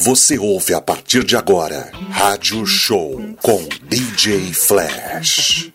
Você 0.00 0.38
ouve 0.38 0.74
a 0.74 0.80
partir 0.80 1.24
de 1.24 1.36
agora 1.36 1.90
Rádio 2.10 2.64
Show 2.64 3.20
com 3.42 3.58
DJ 3.88 4.52
Flash. 4.52 5.72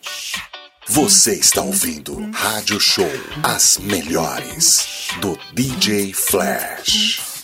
Você 0.87 1.33
está 1.35 1.61
ouvindo 1.61 2.31
Rádio 2.31 2.79
Show 2.79 3.11
As 3.43 3.77
Melhores 3.79 5.09
do 5.19 5.37
DJ 5.53 6.13
Flash. 6.13 7.43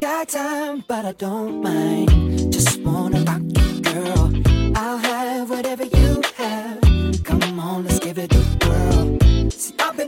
Got 0.00 0.28
time, 0.28 0.84
but 0.88 1.04
I 1.04 1.12
don't 1.12 1.62
mind. 1.62 2.52
Just 2.52 2.80
wanna 2.80 3.20
rock 3.20 3.40
it, 3.40 3.82
girl. 3.82 4.32
I'll 4.76 4.98
have 4.98 5.48
whatever 5.48 5.84
you 5.84 6.20
have. 6.36 6.80
Come 7.24 7.60
on, 7.60 7.84
let's 7.84 8.00
give 8.00 8.18
it 8.18 8.33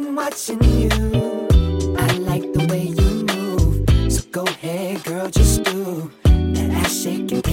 i've 0.07 0.15
been 0.15 0.15
watching 0.15 0.63
you 0.65 0.91
so 4.11 4.23
go 4.31 4.45
ahead 4.45 5.03
girl 5.05 5.29
just 5.29 5.65
do. 5.65 6.11
That 6.25 6.71
ass 6.71 7.03
shaking 7.03 7.46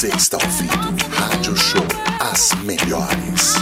Você 0.00 0.08
está 0.16 0.38
ouvindo 0.42 1.04
Rádio 1.14 1.54
Show 1.54 1.86
As 2.20 2.52
Melhores. 2.64 3.59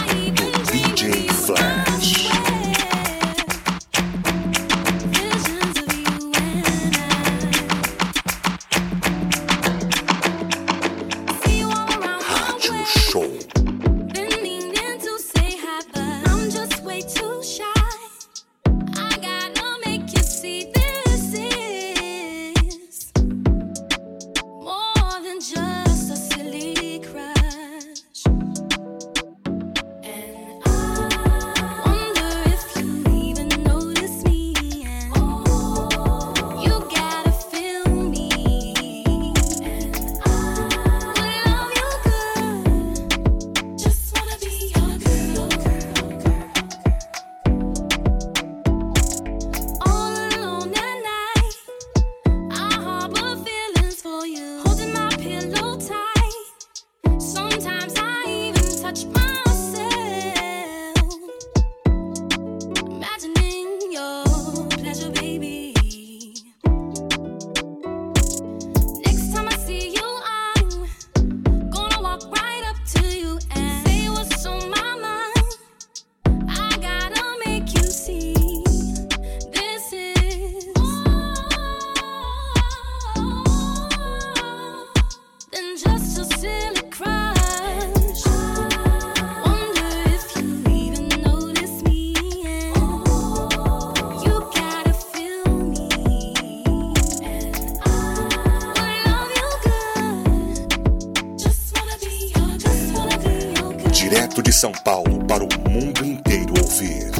Direto 103.99 104.41
de 104.41 104.53
São 104.53 104.71
Paulo 104.71 105.25
para 105.25 105.43
o 105.43 105.49
mundo 105.69 106.05
inteiro 106.05 106.53
ouvir. 106.57 107.11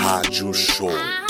Rádio 0.00 0.54
Show. 0.54 1.21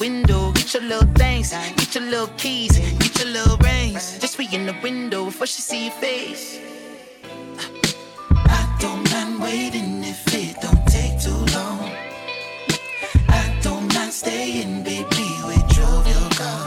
window. 0.00 0.52
Get 0.52 0.74
your 0.74 0.82
little 0.82 1.08
things, 1.14 1.50
get 1.50 1.94
your 1.94 2.04
little 2.04 2.34
keys, 2.36 2.78
get 2.78 3.18
your 3.18 3.32
little 3.32 3.56
rings. 3.58 4.18
Just 4.18 4.38
be 4.38 4.48
in 4.52 4.66
the 4.66 4.76
window 4.82 5.26
before 5.26 5.46
she 5.46 5.62
see 5.62 5.84
your 5.86 5.94
face. 5.94 6.58
I 8.32 8.76
don't 8.80 9.10
mind 9.10 9.40
waiting 9.42 10.04
if 10.04 10.22
it 10.34 10.56
don't 10.60 10.84
take 10.86 11.20
too 11.20 11.42
long. 11.56 11.90
I 13.28 13.58
don't 13.62 13.92
mind 13.94 14.12
staying, 14.12 14.82
baby. 14.84 15.28
We 15.46 15.56
drove 15.74 16.06
your 16.06 16.30
car. 16.40 16.64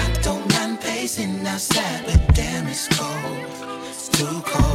I 0.00 0.18
don't 0.22 0.48
mind 0.52 0.80
pacing 0.80 1.46
outside, 1.46 2.04
but 2.06 2.34
damn, 2.34 2.66
it's 2.68 2.88
cold. 2.88 3.84
It's 3.88 4.08
too 4.08 4.42
cold. 4.44 4.73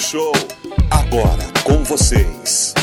show. 0.00 0.32
Agora 0.90 1.44
com 1.62 1.84
vocês. 1.84 2.74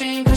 mainstream. 0.00 0.33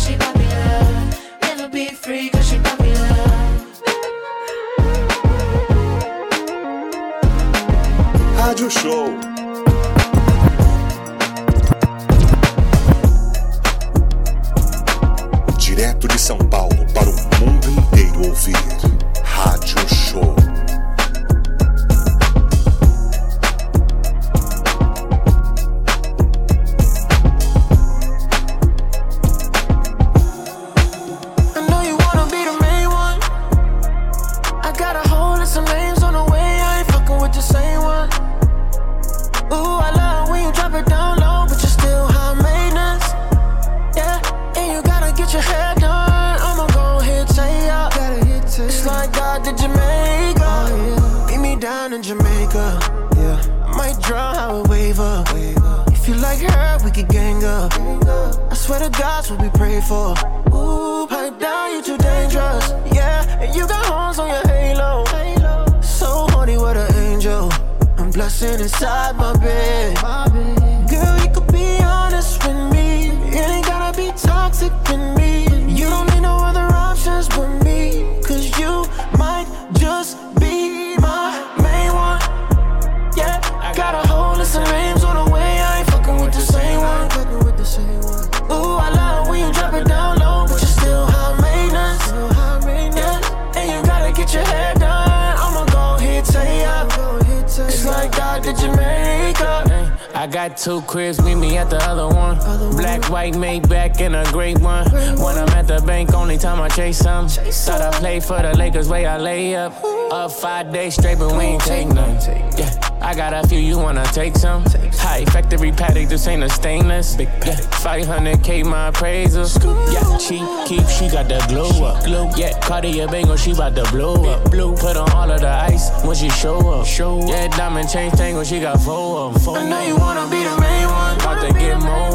Only 106.38 106.50
time 106.50 106.62
I 106.62 106.68
chase 106.68 107.00
some. 107.00 107.28
Thought 107.30 107.82
I 107.82 107.90
played 107.98 108.24
for 108.24 108.40
the 108.40 108.56
Lakers, 108.56 108.88
way 108.88 109.08
I 109.08 109.18
lay 109.18 109.56
up. 109.56 109.74
Up 110.12 110.32
five 110.32 110.72
days 110.72 110.94
straight, 110.94 111.18
but 111.18 111.32
we 111.36 111.46
ain't 111.46 111.64
take 111.64 111.88
none. 111.88 112.16
Yeah, 112.56 112.72
I 113.02 113.16
got 113.16 113.34
a 113.34 113.48
few, 113.48 113.58
you 113.58 113.80
wanna 113.80 114.06
take 114.14 114.36
some? 114.36 114.64
High 115.02 115.26
factory 115.26 115.72
Patek, 115.72 116.10
this 116.10 116.28
ain't 116.28 116.44
a 116.44 116.50
stainless. 116.50 117.16
Big 117.16 117.28
Yeah, 117.44 117.56
500k 117.82 118.64
my 118.66 118.90
appraisal. 118.90 119.48
Yeah, 119.92 120.18
she 120.20 120.38
keep, 120.68 120.88
she 120.88 121.10
got 121.10 121.28
the 121.28 121.44
glow 121.50 121.84
up. 121.84 122.38
Yeah, 122.38 122.60
Cartier 122.60 123.08
Bango, 123.08 123.36
she 123.36 123.56
bout 123.56 123.76
to 123.76 123.84
blow 123.86 124.24
up. 124.30 124.52
Blue, 124.52 124.76
Put 124.76 124.96
on 124.96 125.12
all 125.14 125.32
of 125.32 125.42
the 125.42 125.50
ice 125.50 125.90
when 126.06 126.16
she 126.16 126.30
show 126.30 126.60
up. 126.70 126.86
Show 126.86 127.20
Yeah, 127.28 127.48
diamond 127.48 127.90
chain 127.90 128.12
tangle, 128.12 128.44
she 128.44 128.60
got 128.60 128.80
four 128.80 129.22
of 129.22 129.44
them. 129.44 129.56
I 129.56 129.68
know 129.68 129.82
you 129.82 129.98
wanna 129.98 130.28
be 130.30 130.44
the 130.44 130.56
main 130.62 130.88
one. 130.88 131.16
About 131.20 131.48
to 131.48 131.52
get 131.60 131.80
more. 131.80 132.08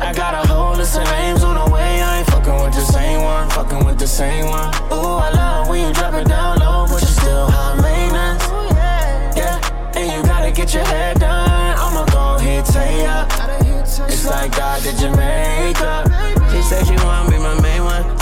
I 0.00 0.12
got 0.12 0.34
a 0.34 0.48
whole 0.48 0.74
list 0.74 0.98
of 0.98 1.04
names 1.04 1.44
on 1.44 1.54
the 1.54 1.72
way. 1.72 2.02
I 2.02 2.18
ain't 2.18 2.27
with 2.68 2.86
the 2.86 2.92
same 2.92 3.22
one. 3.22 3.48
Fucking 3.50 3.84
with 3.84 3.98
the 3.98 4.06
same 4.06 4.46
one. 4.46 4.68
Ooh, 4.92 5.16
I 5.26 5.30
love 5.30 5.68
when 5.68 5.86
you 5.86 5.92
drop 5.94 6.14
it 6.14 6.28
down 6.28 6.58
low, 6.58 6.86
but 6.88 7.00
you 7.00 7.08
still 7.08 7.46
high 7.50 7.74
maintenance. 7.80 8.44
Yeah, 9.36 9.96
and 9.96 10.12
you 10.12 10.22
gotta 10.22 10.50
get 10.50 10.74
your 10.74 10.84
hair 10.84 11.14
done. 11.14 11.78
I'ma 11.78 12.04
go 12.06 12.38
say 12.64 13.02
ya. 13.02 13.26
It's 14.06 14.26
like 14.26 14.54
God 14.56 14.82
did 14.82 14.98
Jamaica. 14.98 16.04
She 16.52 16.62
said 16.62 16.86
she 16.86 16.96
wanna 17.04 17.30
be 17.30 17.38
my 17.38 17.54
one. 17.54 17.77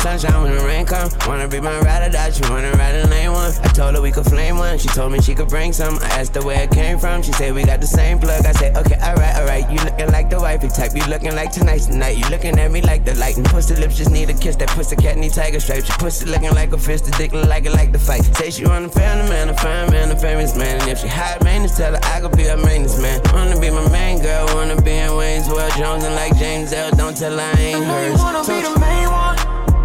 Sunshine 0.07 0.41
when 0.41 0.57
the 0.57 0.65
rain 0.65 0.87
come. 0.87 1.11
Wanna 1.27 1.49
be 1.49 1.59
my 1.59 1.81
ride 1.81 2.07
or 2.07 2.13
die. 2.13 2.31
She 2.31 2.41
wanna 2.49 2.71
ride 2.79 2.95
a 2.95 3.09
lane 3.09 3.33
one. 3.33 3.51
I 3.65 3.69
told 3.75 3.97
her 3.97 4.01
we 4.01 4.13
could 4.13 4.25
flame 4.25 4.57
one. 4.57 4.79
She 4.79 4.87
told 4.87 5.11
me 5.11 5.21
she 5.21 5.35
could 5.35 5.49
bring 5.49 5.73
some. 5.73 5.99
I 5.99 6.21
asked 6.21 6.37
her 6.37 6.43
where 6.43 6.63
it 6.63 6.71
came 6.71 6.97
from. 6.97 7.23
She 7.23 7.33
said 7.33 7.53
we 7.53 7.65
got 7.65 7.81
the 7.81 7.89
same 7.89 8.21
plug. 8.21 8.47
I 8.47 8.53
said 8.53 8.77
okay, 8.77 8.95
alright, 9.03 9.35
alright. 9.35 9.69
You 9.69 9.79
looking 9.85 10.13
like 10.13 10.31
the 10.31 10.39
wifey 10.39 10.69
type. 10.69 10.95
You 10.95 11.05
looking 11.07 11.35
like 11.35 11.51
tonight's 11.51 11.89
the 11.89 11.97
night. 11.97 12.17
You 12.19 12.25
looking 12.31 12.57
at 12.57 12.71
me 12.71 12.83
like 12.83 13.05
the 13.05 13.17
light. 13.17 13.37
And 13.37 13.45
pussy 13.47 13.75
lips 13.75 13.97
just 13.99 14.13
need 14.13 14.31
a 14.31 14.35
kiss. 14.35 14.55
That 14.55 14.69
pussy 14.69 14.95
cat 14.95 15.19
need 15.19 15.33
tiger 15.33 15.59
stripes. 15.59 15.89
Your 15.89 15.99
pussy 15.99 16.27
looking 16.27 16.55
like 16.55 16.73
a 16.73 16.79
fist. 16.79 17.07
The 17.07 17.11
dick 17.19 17.33
look 17.33 17.49
like 17.49 17.67
it 17.67 17.73
like 17.73 17.91
the 17.91 17.99
fight. 17.99 18.23
Say 18.37 18.51
she 18.53 18.65
want 18.65 18.85
a 18.85 18.89
family 18.89 19.29
man, 19.29 19.49
a 19.49 19.55
fine 19.55 19.91
man, 19.91 20.13
a 20.13 20.17
famous 20.17 20.55
man. 20.55 20.81
And 20.83 20.89
if 20.89 21.01
she 21.01 21.09
high 21.09 21.37
maintenance, 21.43 21.77
tell 21.77 21.93
her 21.93 22.01
I 22.05 22.21
could 22.21 22.37
be 22.37 22.45
her 22.45 22.57
maintenance 22.57 22.97
man. 23.03 23.21
Wanna 23.33 23.59
be 23.59 23.71
my 23.71 23.89
main 23.91 24.23
girl. 24.23 24.47
Wanna 24.55 24.81
be 24.81 24.93
in 24.93 25.17
Wayne's 25.17 25.49
World 25.49 25.73
Jones 25.77 26.05
and 26.05 26.15
like 26.15 26.39
James 26.39 26.73
L. 26.73 26.93
Don't 26.93 27.17
tell 27.17 27.37
her 27.37 27.43
I 27.43 27.59
ain't 27.59 27.85
hers. 27.85 28.21
I 28.21 28.23
wanna 28.23 28.47
be 28.47 28.63
the 28.63 28.79
main 28.79 29.11
one. 29.11 29.76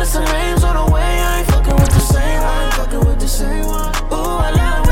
Yeah, 0.00 0.06
I 0.06 0.12
got 0.12 0.16
a 0.16 0.16
whole 0.16 0.16
list 0.16 0.16
of 0.16 0.24
names 0.32 0.64
on 0.64 0.76
the 0.76 0.92
way. 0.92 1.02
I 1.02 1.38
ain't 1.40 1.46
fucking 1.48 1.76
with 1.76 1.90
the 1.90 2.00
same 2.00 2.42
one. 2.42 2.72
Fucking 2.72 3.00
with 3.00 3.20
the 3.20 3.28
same 3.28 3.66
one. 3.66 3.94
Ooh, 4.10 4.38
I 4.38 4.50
love 4.50 4.89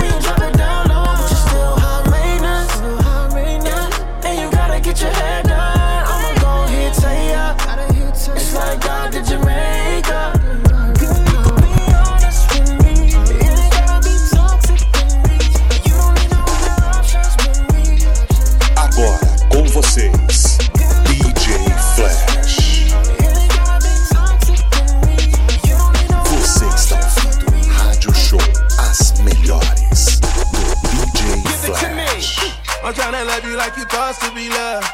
I'm 32.89 32.95
tryna 32.95 33.21
love 33.27 33.45
you 33.45 33.53
like 33.53 33.77
you 33.77 33.85
thought 33.85 34.17
to 34.25 34.33
be 34.33 34.49
loved. 34.49 34.89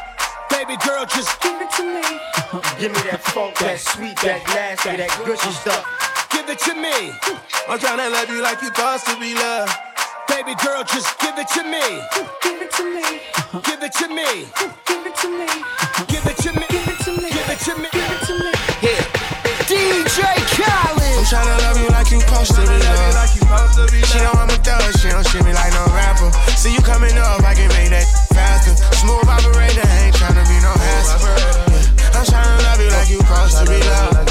Baby 0.51 0.75
girl, 0.83 1.07
just 1.07 1.31
give 1.39 1.55
it 1.63 1.71
to 1.79 1.83
me. 1.87 2.03
Give 2.75 2.91
me 2.91 2.99
that 3.07 3.23
funk, 3.23 3.55
that 3.63 3.79
sweet, 3.79 4.19
that 4.19 4.43
nasty, 4.51 4.99
that 4.99 5.07
gushy 5.23 5.47
stuff. 5.55 5.79
Give 6.27 6.43
it 6.43 6.59
to 6.67 6.75
me. 6.75 7.15
I'm 7.71 7.79
tryna 7.79 8.11
love 8.11 8.27
you 8.27 8.43
like 8.43 8.59
you 8.59 8.67
thought 8.75 8.99
to 9.07 9.15
be 9.15 9.31
loved. 9.31 9.71
Baby 10.27 10.59
girl, 10.59 10.83
just 10.83 11.07
give 11.23 11.39
it 11.39 11.47
to 11.55 11.63
me. 11.63 11.79
Give 12.43 12.59
it 12.59 12.75
to 12.75 12.83
me. 12.83 13.07
Give 13.63 13.79
it 13.79 13.95
to 13.95 14.07
me. 14.11 14.27
Give 14.83 15.07
it 15.07 15.15
to 15.15 15.27
me. 15.31 15.47
Give 16.11 16.27
it 16.27 16.35
to 16.43 16.51
me. 16.51 16.67
Give 16.67 16.91
it 16.91 16.99
to 16.99 17.11
me. 17.15 17.27
Give 17.31 17.47
it 17.47 17.59
to 17.63 17.73
me. 17.79 17.87
Give 17.95 18.11
it 18.11 18.21
to 18.27 18.33
me. 18.43 18.51
Yeah. 18.83 19.07
DJ 19.71 20.19
Khaled. 20.51 20.99
I'm 20.99 21.23
tryna 21.31 21.63
love 21.63 21.79
you 21.79 21.87
like 21.95 22.11
you 22.11 22.19
supposed 22.19 22.59
to 22.59 22.61
be 22.67 22.75
loved. 22.75 23.15
Like 23.15 23.31
you 23.39 23.47
supposed 23.47 23.75
to 23.79 23.83
be 23.87 24.03
She 24.03 24.19
know 24.19 24.35
I'm 24.35 24.51
a 24.51 24.59
thug, 24.59 24.83
she 24.99 25.07
don't 25.07 25.23
shit 25.23 25.47
me 25.47 25.55
like 25.55 25.71
no 25.71 25.94
rapper. 26.25 26.57
See 26.57 26.73
you 26.73 26.81
coming 26.81 27.17
up, 27.17 27.43
I 27.43 27.53
can 27.53 27.67
make 27.69 27.89
that 27.89 28.05
faster. 28.33 28.75
Smooth 28.95 29.27
operator, 29.27 29.85
ain't 30.01 30.15
tryna 30.15 30.45
be 30.47 30.57
no 30.61 30.73
hassle. 30.73 31.21
Yeah. 31.21 32.17
I'm 32.17 32.25
tryna 32.25 32.57
love 32.63 32.79
you 32.81 32.89
like 32.89 33.09
you 33.09 33.19
supposed 33.19 33.57
to 33.57 33.65
be 33.65 33.79
loved. 33.85 34.29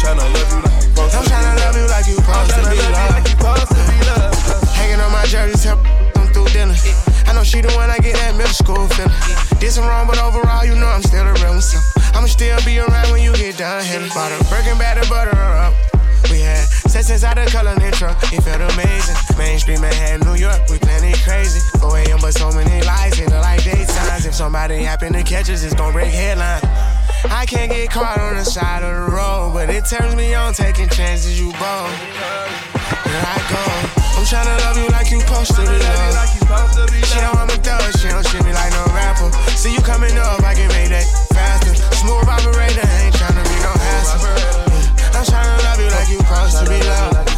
Tryna 0.00 0.26
love 0.34 0.50
you 0.50 0.60
like 0.62 0.76
you 0.76 0.90
supposed 0.90 1.12
to 1.14 1.20
be 1.20 1.30
tryna 1.30 1.54
love 1.62 1.76
you 1.76 1.86
like 1.86 2.04
to 2.04 2.14
Tryna 2.14 2.62
love 2.62 2.74
you 2.74 2.88
like 2.90 3.10
loved. 3.10 3.28
you 3.28 3.36
supposed 3.36 3.68
to 3.68 3.82
be 3.88 3.98
loved. 4.06 4.68
Hanging 4.76 5.00
on 5.00 5.12
my 5.12 5.24
jersey, 5.26 5.56
tell 5.62 5.76
them 6.14 6.26
through 6.32 6.48
dinner. 6.52 6.76
I 7.26 7.32
know 7.32 7.44
she 7.44 7.60
the 7.60 7.72
one 7.74 7.90
I 7.90 7.98
get 7.98 8.16
that 8.16 8.36
middle 8.36 8.52
school 8.52 8.86
feeling. 8.94 9.12
Did 9.60 9.72
some 9.72 9.86
wrong, 9.86 10.06
but 10.06 10.18
overall, 10.18 10.64
you 10.64 10.74
know 10.74 10.86
I'm 10.88 11.02
still 11.02 11.26
a 11.26 11.32
real 11.40 11.56
one. 11.56 11.62
I'ma 12.14 12.26
still 12.26 12.58
be 12.64 12.78
around 12.78 13.10
when 13.10 13.22
you 13.22 13.32
get 13.34 13.58
done 13.58 13.84
hitting. 13.84 14.08
Bought 14.14 14.32
a 14.32 14.38
Birkin 14.50 14.78
bag 14.78 15.02
to 15.02 15.08
butter 15.08 15.34
sex 16.94 17.10
inside 17.10 17.34
the 17.34 17.50
color 17.50 17.74
intro. 17.82 18.14
It 18.30 18.38
felt 18.46 18.62
amazing. 18.62 19.18
Mainstream 19.36 19.80
Manhattan, 19.80 20.22
New 20.30 20.38
York, 20.38 20.62
we 20.70 20.78
plenty 20.78 21.10
crazy. 21.26 21.58
4 21.82 21.90
a.m. 21.98 22.18
but 22.22 22.30
so 22.30 22.52
many 22.54 22.70
lies 22.86 23.10
lights, 23.10 23.18
feel 23.18 23.34
like 23.42 23.60
daytimes. 23.66 24.26
If 24.26 24.34
somebody 24.34 24.78
happen 24.78 25.12
to 25.14 25.24
catch 25.24 25.50
us, 25.50 25.64
it's 25.64 25.74
gonna 25.74 25.92
break 25.92 26.14
headline. 26.14 26.62
I 27.34 27.46
can't 27.46 27.70
get 27.72 27.90
caught 27.90 28.20
on 28.20 28.36
the 28.36 28.44
side 28.44 28.84
of 28.84 28.94
the 28.94 29.10
road, 29.10 29.50
but 29.54 29.70
it 29.70 29.84
turns 29.90 30.14
me 30.14 30.34
on 30.34 30.54
taking 30.54 30.88
chances. 30.88 31.34
You 31.40 31.50
bold. 31.58 31.90
Here 33.10 33.26
I 33.26 33.38
go. 33.50 33.64
I'm 34.14 34.24
tryna 34.30 34.54
love 34.62 34.78
you 34.78 34.86
like 34.94 35.10
you 35.10 35.18
supposed 35.20 35.50
to 35.58 35.62
be 35.62 35.74
Love 35.74 35.82
loved. 35.82 36.14
like 36.14 36.32
you 36.34 36.40
supposed 36.46 36.74
to 36.78 36.84
be 36.94 37.02
She 37.02 37.18
know. 37.18 37.34
I'm 37.34 37.50
a 37.50 37.58
thug, 37.58 37.90
she 37.98 38.06
don't 38.06 38.22
shit 38.22 38.44
me 38.46 38.54
like 38.54 38.70
no 38.70 38.86
rapper. 38.94 39.34
See 39.58 39.74
you 39.74 39.82
coming 39.82 40.16
up, 40.16 40.40
I 40.46 40.54
can 40.54 40.68
make 40.68 40.94
that 40.94 41.06
faster. 41.34 41.74
Smooth 41.98 42.28
operator, 42.30 42.86
ain't 43.02 43.14
tryna 43.18 43.42
be 43.42 43.56
no 43.66 43.72
hassle. 43.82 44.53
Yeah. 45.24 45.36
I'm 45.36 45.44
tryna 45.44 45.64
love 45.64 45.80
you 45.80 45.88
like 45.90 46.08
you 46.08 46.18
supposed 46.18 46.58
to 46.58 46.64
be 46.68 46.78
loved. 46.84 47.28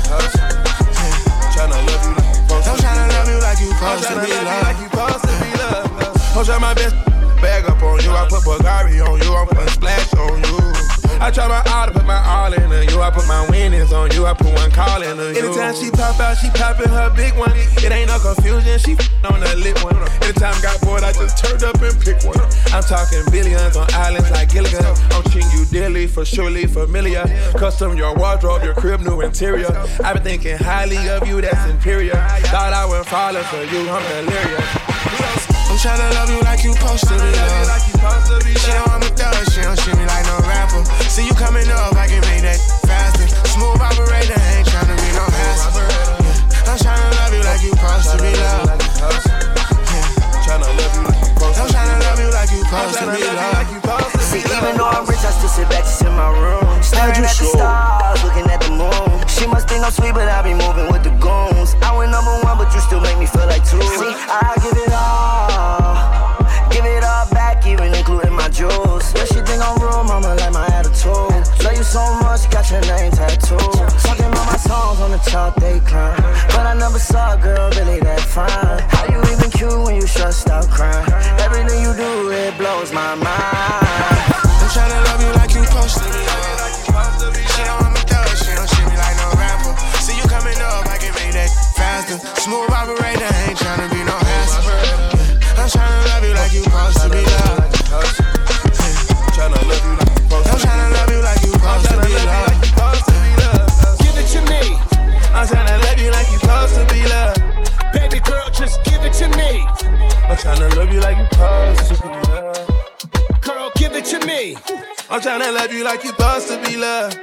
Tryna 1.55 1.79
love 1.87 2.03
you 2.05 2.15
like 2.15 2.27
you 2.27 2.43
supposed 2.43 2.65
to 2.65 2.71
I'm 2.71 2.79
tryna 2.79 3.07
love 3.13 3.29
you 3.29 3.39
like 3.41 3.61
you 3.61 3.71
supposed 3.71 4.09
to 4.09 4.15
be 4.15 4.21
love 4.21 4.31
you 4.31 4.45
like 4.45 4.65
loved. 4.67 4.81
you 4.81 4.89
supposed 4.89 5.25
to 5.25 5.35
be 5.45 5.51
loved. 5.59 6.37
I'm 6.37 6.45
trying 6.45 6.61
my 6.61 6.75
best 6.75 6.95
bag 7.41 7.65
up 7.67 7.83
on 7.83 8.03
you. 8.03 8.11
I 8.11 8.27
put 8.29 8.43
Bulgari 8.43 9.01
on 9.07 9.21
you. 9.23 9.35
I'm 9.35 9.47
putting 9.47 9.69
splash 9.69 10.15
on 10.15 10.43
you. 10.45 10.76
I 11.21 11.31
try 11.31 11.49
my 11.49 11.63
all 11.73 11.87
to 11.87 11.93
put 11.93 12.05
my 12.05 12.21
all 12.25 12.53
into 12.53 12.93
you. 12.93 13.01
I 13.01 13.11
put 13.11 13.27
my 13.27 13.49
winnings 13.51 13.93
on 13.93 14.11
you. 14.13 14.27
I 14.27 14.35
put 14.35 14.53
one 14.53 14.71
call 14.71 15.03
into 15.03 15.33
you. 15.33 15.49
Anytime 15.49 15.75
she 15.75 15.91
pop 15.91 16.21
out, 16.21 16.37
she 16.37 16.51
popping 16.51 16.89
her 16.89 17.11
big 17.15 17.37
one. 17.37 17.53
It 17.55 17.91
ain't 17.91 18.09
no 18.09 18.19
confusion. 18.19 18.79
She 18.79 18.93
on 19.25 19.41
the 19.41 19.57
lit 19.57 19.83
one. 19.83 19.97
Anytime 20.23 20.61
got 20.63 20.81
bored, 20.83 21.03
I 21.03 21.13
just 21.13 21.43
turned 21.43 21.63
up 21.63 21.81
and 21.81 21.99
pick 22.01 22.23
one. 22.25 22.39
I'm 22.73 22.83
talking 22.83 23.25
billions 23.31 23.77
on 23.77 23.87
islands 23.95 24.31
like 24.31 24.53
Gilligan. 24.53 24.85
I'm 25.13 25.23
treating 25.31 25.51
you 25.53 25.65
dearly 25.67 26.07
for 26.07 26.25
surely 26.25 26.67
familiar. 26.67 27.25
Custom 27.57 27.97
your 27.97 28.15
wardrobe, 28.15 28.63
your 28.63 28.75
crib, 28.75 29.01
new 29.01 29.21
interior. 29.21 29.71
I've 30.05 30.15
been 30.15 30.23
thinking 30.23 30.59
highly 30.59 31.09
of 31.09 31.27
you, 31.27 31.41
that's 31.41 31.69
inferior. 31.71 32.15
Thought 32.53 32.73
I 32.73 32.85
would 32.87 33.07
falling 33.07 33.45
for 33.45 33.63
you, 33.65 33.89
I'm 33.89 34.03
delirious. 34.27 35.36
I'm 35.77 35.83
tryna 35.83 36.15
love 36.15 36.31
you 36.31 36.41
like 36.41 36.65
you 36.65 36.73
supposed 36.73 37.05
to 37.05 37.13
be 37.13 37.31
loved. 37.37 37.69
She 38.59 38.71
know 38.73 38.85
I'm 38.89 39.03
a 39.03 39.13
thug, 39.13 39.37
she 39.53 39.61
don't 39.61 39.79
shit 39.79 39.95
me 39.95 40.07
like 40.07 40.25
no 40.25 40.39
rapper. 40.49 40.83
See 41.05 41.27
you 41.27 41.35
coming 41.35 41.69
up, 41.69 41.95
I 41.95 42.07
can 42.09 42.23
make 42.23 42.41
that 42.49 42.57
faster. 42.89 43.29
Smooth 43.47 43.79
operator, 43.79 44.41
ain't 44.57 44.67
tryna 44.67 44.97
be 44.97 45.13
no 45.13 45.29
hassle. 45.29 45.83
Yeah. 45.85 46.73
I'm 46.73 46.79
tryna 46.79 47.13
love 47.21 47.35
you 47.35 47.43
like 47.45 47.63
you 47.63 47.73
supposed 47.77 48.11
to 48.11 48.17
be 48.17 48.33
loved. 48.41 48.81
Tryna 50.49 50.65
love 50.79 51.21
you 51.21 51.26
like 51.41 51.55
supposed 51.55 51.61
I'm 51.61 51.69
to 51.69 51.75
tryna 51.75 51.97
love 52.09 52.21
you 52.21 52.31
like 52.33 52.51
you 52.51 52.63
I'm 52.65 52.89
supposed 52.93 52.99
to 52.99 53.07
love 53.07 53.19
you 53.19 53.33
like 53.37 53.69
you 53.71 53.81
supposed 53.81 54.13
to 54.13 54.27
See, 54.27 54.43
even 54.43 54.77
though 54.77 54.91
I'm 54.91 55.07
rich, 55.07 55.23
I 55.23 55.31
still 55.31 55.49
sit 55.49 55.69
back 55.69 55.85
just 55.85 56.03
in 56.03 56.13
my 56.13 56.31
room. 56.35 56.83
Staring 56.83 57.23
at 57.23 57.37
the 57.37 57.47
stars, 57.47 58.25
looking 58.25 58.49
at 58.51 58.61
the 58.61 58.71
moon. 58.75 59.23
She 59.29 59.47
must 59.47 59.69
think 59.69 59.85
I'm 59.85 59.93
sweet, 59.93 60.15
but 60.15 60.29
I 60.29 60.43
be 60.43 60.53
moving 60.53 60.91
with 60.91 61.05
the 61.05 61.15
goons. 61.23 61.77
I 61.81 61.95
went 61.97 62.11
number 62.11 62.35
one, 62.43 62.59
but 62.59 62.73
you 62.75 62.81
still 62.81 63.01
make 63.01 63.19
me 63.19 63.27
feel 63.27 63.47
like 63.47 63.63
two. 63.63 63.81
See, 63.81 64.13
I 64.13 64.53
give 64.61 64.77
it 64.77 64.93
all. 64.93 66.43
Give 66.75 66.85
it 66.85 67.05
all 67.05 67.31
back, 67.31 67.65
even 67.67 67.95
including 67.95 68.35
my 68.35 68.49
jewels. 68.49 69.15
Yeah, 69.15 69.25
she 69.25 69.41
think 69.47 69.63
I'm 69.63 69.79
real, 69.79 70.03
mama, 70.05 70.35
like 70.35 70.53
my. 70.53 70.66
Love 71.67 71.79
you 71.79 71.83
so 71.83 72.15
much, 72.23 72.49
got 72.49 72.71
your 72.71 72.81
name 72.83 73.11
tattooed. 73.11 73.59
Talking 74.07 74.31
about 74.31 74.47
my 74.47 74.57
songs 74.57 75.01
on 75.01 75.11
the 75.11 75.19
chart, 75.19 75.57
they 75.57 75.81
climb. 75.81 76.15
But 76.55 76.63
I 76.63 76.75
never 76.79 77.01
saw 77.01 77.35
a 77.35 77.39
girl 77.43 77.71
really 77.75 77.99
that 78.07 78.21
fine. 78.21 78.79
How 78.95 79.03
you 79.11 79.19
even 79.35 79.51
cute 79.51 79.75
when 79.75 79.97
you 79.97 80.07
stressed 80.07 80.49
out 80.49 80.71
crying? 80.71 81.03
Everything 81.43 81.83
you 81.83 81.91
do, 81.91 82.31
it 82.31 82.57
blows 82.57 82.93
my 82.93 83.19
mind. 83.19 83.27
I'm 83.27 84.71
tryna 84.71 85.11
love 85.11 85.21
you 85.27 85.33
like 85.43 85.51
you 85.59 85.65
supposed 85.67 85.99
to 85.99 86.07
be. 87.35 87.43
She 87.51 87.63
know 87.67 87.83
I'm 87.83 87.99
a 87.99 88.03
thug, 88.07 88.31
she 88.39 88.55
don't 88.55 88.71
shit 88.71 88.87
me 88.87 88.95
like 88.95 89.17
no 89.19 89.35
rapper. 89.35 89.75
See 90.07 90.15
you 90.15 90.27
coming 90.31 90.61
up, 90.63 90.87
I 90.87 91.03
can 91.03 91.11
make 91.19 91.35
that 91.35 91.51
faster. 91.75 92.15
Smooth 92.47 92.71
operator, 92.71 93.06
tryna 110.47 110.77
love 110.77 110.93
you 110.93 111.01
like 111.01 111.17
you 111.19 111.27
supposed 111.33 111.89
to 111.89 112.03
be 112.03 112.09
loved. 112.31 113.43
Girl, 113.43 113.71
give 113.77 113.93
it 113.95 114.05
to 114.07 114.27
me. 114.27 114.55
I'm 115.11 115.21
tryna 115.21 115.53
love 115.53 115.73
you 115.73 115.83
like 115.83 116.05
you 116.05 116.11
supposed 116.11 116.49
to 116.49 116.63
be 116.63 116.77
loved. 116.77 117.19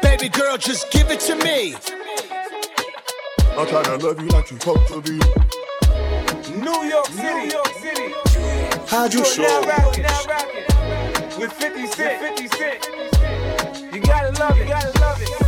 Baby 0.00 0.28
girl, 0.28 0.56
just 0.56 0.90
give 0.92 1.10
it 1.10 1.18
to 1.20 1.34
me. 1.34 1.74
I'm 3.58 3.66
tryna 3.66 4.00
love 4.00 4.20
you 4.20 4.28
like 4.28 4.50
you 4.52 4.58
supposed 4.60 4.86
to 4.92 5.00
be. 5.00 5.18
New 6.54 6.84
York 6.88 7.06
City, 7.06 7.34
New 7.34 7.50
York 7.50 7.74
City. 7.82 8.14
Rádio 8.86 9.14
You're 9.14 9.24
Show. 9.24 9.42
Now 9.42 9.60
rocking, 9.62 10.02
now 10.04 10.22
rocking. 10.28 11.40
With 11.40 11.52
50 11.52 11.86
Cent, 11.88 12.38
50 12.38 12.48
Cent. 12.56 13.92
You 13.92 14.00
gotta 14.02 14.38
love 14.38 14.56
it, 14.56 14.62
you 14.62 14.68
gotta 14.68 15.00
love 15.00 15.20
it. 15.20 15.47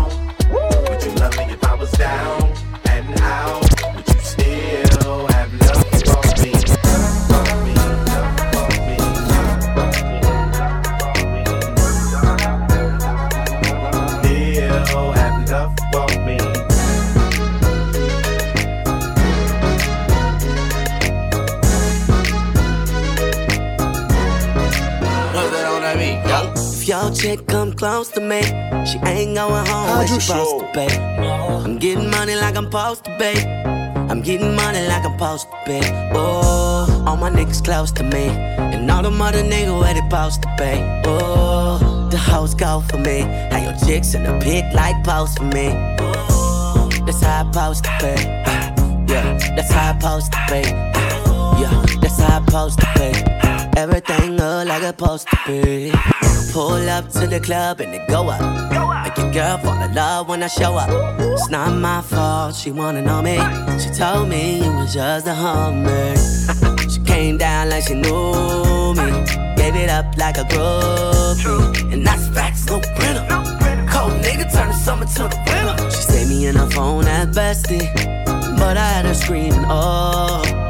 Close 27.81 28.09
to 28.09 28.21
me, 28.21 28.43
she 28.85 28.99
ain't 29.09 29.33
going 29.33 29.65
home 29.65 29.97
when 29.97 30.07
she 30.07 30.19
supposed 30.19 30.59
to 30.59 30.71
pay. 30.71 30.95
I'm 31.65 31.79
getting 31.79 32.11
money 32.11 32.35
like 32.35 32.55
I'm 32.55 32.65
supposed 32.65 33.05
to 33.05 33.17
pay. 33.17 33.37
I'm 34.07 34.21
getting 34.21 34.55
money 34.55 34.85
like 34.87 35.03
I'm 35.03 35.13
supposed 35.13 35.49
to 35.49 35.57
pay. 35.65 36.11
Oh, 36.13 37.03
all 37.07 37.17
my 37.17 37.31
niggas 37.31 37.65
close 37.65 37.91
to 37.93 38.03
me, 38.03 38.27
and 38.73 38.91
all 38.91 39.01
the 39.01 39.09
mother 39.09 39.41
niggas 39.41 39.79
where 39.79 39.95
they 39.95 39.99
supposed 40.01 40.43
to 40.43 40.55
pay. 40.59 41.01
Oh, 41.07 42.07
the 42.11 42.19
house 42.19 42.53
go 42.53 42.81
for 42.81 42.99
me. 42.99 43.21
How 43.49 43.57
your 43.57 43.73
chicks 43.83 44.13
in 44.13 44.25
the 44.25 44.39
pic 44.43 44.63
like 44.75 45.03
post 45.03 45.39
for 45.39 45.45
me. 45.45 45.69
Oh, 46.01 46.87
that's 47.07 47.23
how 47.23 47.41
I 47.41 47.51
supposed 47.51 47.83
to 47.85 47.89
pay. 47.99 48.21
Yeah, 49.09 49.55
that's 49.55 49.71
how 49.71 49.89
I 49.89 49.99
supposed 49.99 50.31
to 50.33 50.37
pay. 50.49 50.69
Yeah, 51.61 51.83
that's 51.99 52.19
how 52.19 52.41
I 52.41 52.45
supposed 52.45 52.79
to 52.79 52.85
pay. 52.93 53.30
Everything 53.77 54.37
look 54.37 54.67
like 54.67 54.83
it's 54.83 54.87
supposed 54.87 55.27
to 55.29 55.37
be. 55.47 55.91
Pull 56.51 56.89
up 56.89 57.07
to 57.09 57.27
the 57.27 57.39
club 57.39 57.79
and 57.79 57.93
it 57.93 58.07
go 58.09 58.29
up. 58.29 58.41
Make 59.03 59.17
your 59.17 59.31
girl 59.31 59.57
fall 59.59 59.81
in 59.81 59.93
love 59.93 60.27
when 60.27 60.43
I 60.43 60.47
show 60.47 60.75
up. 60.75 60.89
It's 61.19 61.49
not 61.49 61.73
my 61.73 62.01
fault, 62.01 62.55
she 62.55 62.71
wanna 62.71 63.01
know 63.01 63.21
me. 63.21 63.37
She 63.79 63.89
told 63.91 64.27
me 64.27 64.63
you 64.63 64.71
was 64.71 64.93
just 64.93 65.27
a 65.27 65.33
hummer. 65.33 66.15
she 66.89 66.99
came 67.01 67.37
down 67.37 67.69
like 67.69 67.87
she 67.87 67.95
knew 67.95 68.93
me. 68.93 69.07
Gave 69.55 69.75
it 69.75 69.89
up 69.89 70.17
like 70.17 70.37
a 70.37 70.43
groupie. 70.43 71.93
And 71.93 72.05
that's 72.05 72.27
facts, 72.29 72.65
no 72.65 72.79
printer. 72.79 73.25
Cold 73.89 74.13
nigga 74.21 74.51
turn 74.53 74.67
the 74.67 74.73
summer 74.73 75.05
to 75.05 75.23
the 75.29 75.39
winter. 75.47 75.91
She 75.91 76.01
saved 76.01 76.29
me 76.29 76.47
in 76.47 76.55
her 76.55 76.69
phone 76.69 77.07
at 77.07 77.29
bestie. 77.29 77.87
But 78.59 78.77
I 78.77 78.87
had 78.87 79.05
her 79.05 79.13
screaming, 79.13 79.65
oh. 79.69 80.60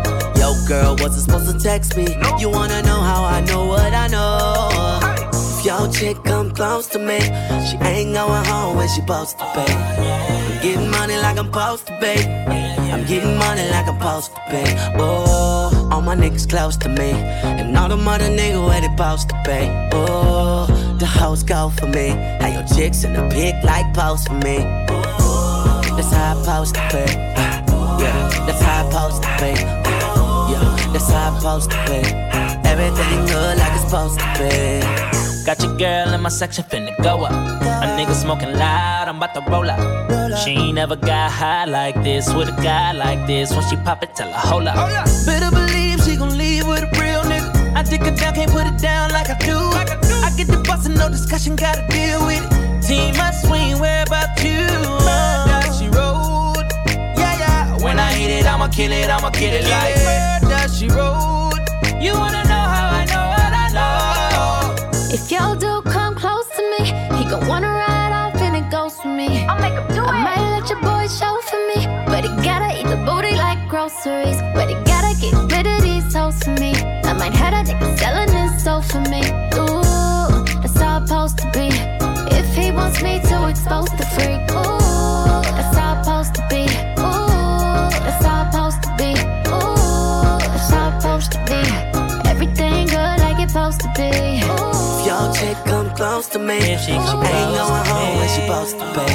Girl, 0.68 0.96
wasn't 1.00 1.24
supposed 1.24 1.52
to 1.52 1.60
text 1.60 1.98
me. 1.98 2.08
You 2.40 2.50
wanna 2.50 2.82
know 2.84 3.02
how 3.02 3.26
I 3.26 3.42
know 3.42 3.66
what 3.66 3.94
I 3.94 4.08
know? 4.08 4.70
If 5.34 5.66
your 5.66 5.92
chick 5.92 6.24
come 6.24 6.52
close 6.52 6.88
to 6.88 7.00
me, 7.00 7.20
she 7.68 7.76
ain't 7.84 8.14
going 8.14 8.46
home 8.46 8.78
when 8.78 8.88
she 8.88 9.02
supposed 9.02 9.38
to 9.40 9.46
pay. 9.54 9.74
I'm 9.74 10.62
getting 10.62 10.90
money 10.90 11.18
like 11.18 11.38
I'm 11.38 11.48
supposed 11.48 11.88
to 11.88 11.98
pay. 12.00 12.22
I'm 12.94 13.06
getting 13.06 13.38
money 13.38 13.70
like 13.70 13.88
I'm 13.88 14.00
supposed 14.00 14.36
to 14.36 14.42
pay. 14.50 14.76
Oh, 14.98 15.90
all 15.92 16.02
my 16.02 16.16
niggas 16.16 16.50
close 16.50 16.78
to 16.78 16.90
me, 16.90 17.12
and 17.12 17.78
all 17.78 17.90
the 17.90 17.98
mother 17.98 18.30
niggas 18.30 18.66
where 18.66 18.80
they 18.80 18.88
supposed 18.88 19.30
to 19.30 19.36
pay. 19.44 19.90
Oh, 19.94 20.68
the 21.00 21.06
hoes 21.06 21.44
go 21.44 21.70
for 21.70 21.88
me. 21.88 22.10
How 22.40 22.48
your 22.48 22.68
chicks 22.76 23.04
in 23.04 23.14
the 23.14 23.28
pic 23.30 23.62
like 23.64 23.94
post 23.94 24.28
for 24.28 24.36
me. 24.36 24.58
That's 25.98 26.12
how 26.14 26.32
I 26.32 26.42
supposed 26.42 26.76
to 26.76 26.82
pay. 26.92 27.14
Yeah, 28.02 28.46
that's 28.46 28.62
how 28.62 28.88
I 28.88 28.90
supposed 28.90 29.24
to 29.24 29.30
pay. 29.38 29.81
How 31.12 31.32
I 31.32 31.38
supposed 31.38 31.72
to 31.72 31.78
pay. 31.86 32.04
Everything 32.64 33.26
good 33.26 33.58
like 33.58 33.74
it's 33.74 33.84
supposed 33.84 34.20
to 34.20 34.26
be. 34.40 35.12
Got 35.46 35.62
your 35.64 35.76
girl 35.76 36.14
in 36.14 36.22
my 36.22 36.30
section 36.30 36.64
finna 36.64 36.96
go 37.04 37.24
up. 37.26 37.32
A 37.32 37.88
nigga 37.98 38.14
smoking 38.14 38.54
loud, 38.54 39.08
I'm 39.08 39.18
about 39.18 39.34
to 39.34 39.42
roll 39.52 39.70
up. 39.70 39.80
She 40.40 40.52
ain't 40.52 40.76
never 40.76 40.96
got 40.96 41.32
high 41.32 41.66
like 41.66 41.96
this 42.04 42.34
with 42.34 42.48
a 42.48 42.56
guy 42.62 42.92
like 42.94 43.26
this. 43.28 43.52
When 43.52 43.64
she 43.70 43.76
pop 43.78 44.04
it, 44.04 44.16
tell 44.16 44.32
her 44.32 44.48
hold 44.50 44.68
up. 44.68 44.76
Better 45.26 45.52
believe 45.52 46.02
she 46.04 46.16
gon' 46.16 46.38
leave 46.38 46.68
with 46.68 46.84
a 46.84 46.90
real 47.00 47.22
nigga. 47.24 47.76
I 47.76 47.84
dick 47.84 48.02
her 48.02 48.16
down, 48.16 48.36
can't 48.36 48.52
put 48.52 48.68
it 48.68 48.78
down 48.80 49.12
like 49.12 49.30
I 49.30 49.38
do. 49.40 49.58
I 49.58 50.32
get 50.38 50.48
the 50.48 50.64
bustin', 50.68 50.94
no 50.94 51.10
discussion, 51.10 51.56
gotta 51.56 51.86
deal 51.90 52.26
with 52.26 52.42
it. 52.42 52.88
Team, 52.88 53.16
I 53.18 53.32
swing, 53.32 53.80
where 53.80 54.04
about 54.04 54.42
you? 54.44 55.51
When 57.82 57.98
I 58.00 58.14
hit 58.14 58.30
it, 58.30 58.46
I'ma 58.46 58.68
kill 58.68 58.92
it, 58.92 59.10
I'ma 59.10 59.30
get 59.32 59.54
it 59.54 59.64
like. 59.68 59.96
Where 59.96 60.40
does 60.42 60.78
she 60.78 60.88
road? 60.88 61.58
You 62.00 62.14
wanna 62.14 62.44
know 62.44 62.66
how 62.74 62.88
I 63.02 63.06
know 63.12 63.26
what 63.34 63.54
I 63.64 63.68
know? 63.78 65.12
If 65.12 65.32
your 65.32 65.56
dude 65.56 65.86
come 65.86 66.14
close 66.16 66.48
to 66.58 66.62
me, 66.74 66.86
he 67.18 67.24
gon' 67.30 67.48
wanna 67.48 67.70
ride 67.70 68.14
off 68.14 68.36
and 68.42 68.56
it 68.56 68.70
goes 68.70 68.96
for 69.02 69.08
me. 69.08 69.46
I'll 69.48 69.60
make 69.60 69.74
him 69.74 69.88
do 69.96 70.04
I 70.04 70.24
might 70.24 70.46
let 70.56 70.70
your 70.70 70.80
boy 70.82 71.08
show 71.08 71.34
for 71.50 71.62
me, 71.70 71.80
but 72.06 72.24
he 72.24 72.30
gotta 72.46 72.70
eat 72.80 72.88
the 72.88 72.98
booty 73.08 73.36
like 73.36 73.60
groceries. 73.68 74.38
groceries. 74.38 74.42
But 74.54 74.70
he 74.70 74.76
gotta 74.86 75.14
get 75.20 75.34
rid 75.54 75.66
of 75.68 75.82
these 75.82 76.14
hoes 76.14 76.38
for 76.44 76.52
me. 76.62 76.74
I 77.10 77.14
might 77.14 77.34
have 77.34 77.54
a 77.54 77.64
nigga 77.70 77.98
selling 77.98 78.32
his 78.40 78.64
soul 78.64 78.82
for 78.82 79.02
me. 79.14 79.22
Ooh, 79.58 80.46
that's 80.62 80.80
how 80.80 81.00
it's 81.00 81.10
supposed 81.10 81.38
to 81.40 81.48
be. 81.58 81.70
If 82.40 82.48
he 82.56 82.72
wants 82.72 83.02
me 83.02 83.20
to 83.30 83.48
expose 83.50 83.90
the 84.00 84.06
freak. 84.14 84.42
Ooh, 84.52 84.81
close 96.22 96.34
to 96.34 96.40
me, 96.40 96.60
she, 96.78 96.92
ain't 96.92 97.04
going 97.04 97.86
home 97.88 98.18
when 98.18 98.30
she 98.30 98.42
supposed 98.42 98.78
to 98.78 98.86
be. 98.94 99.06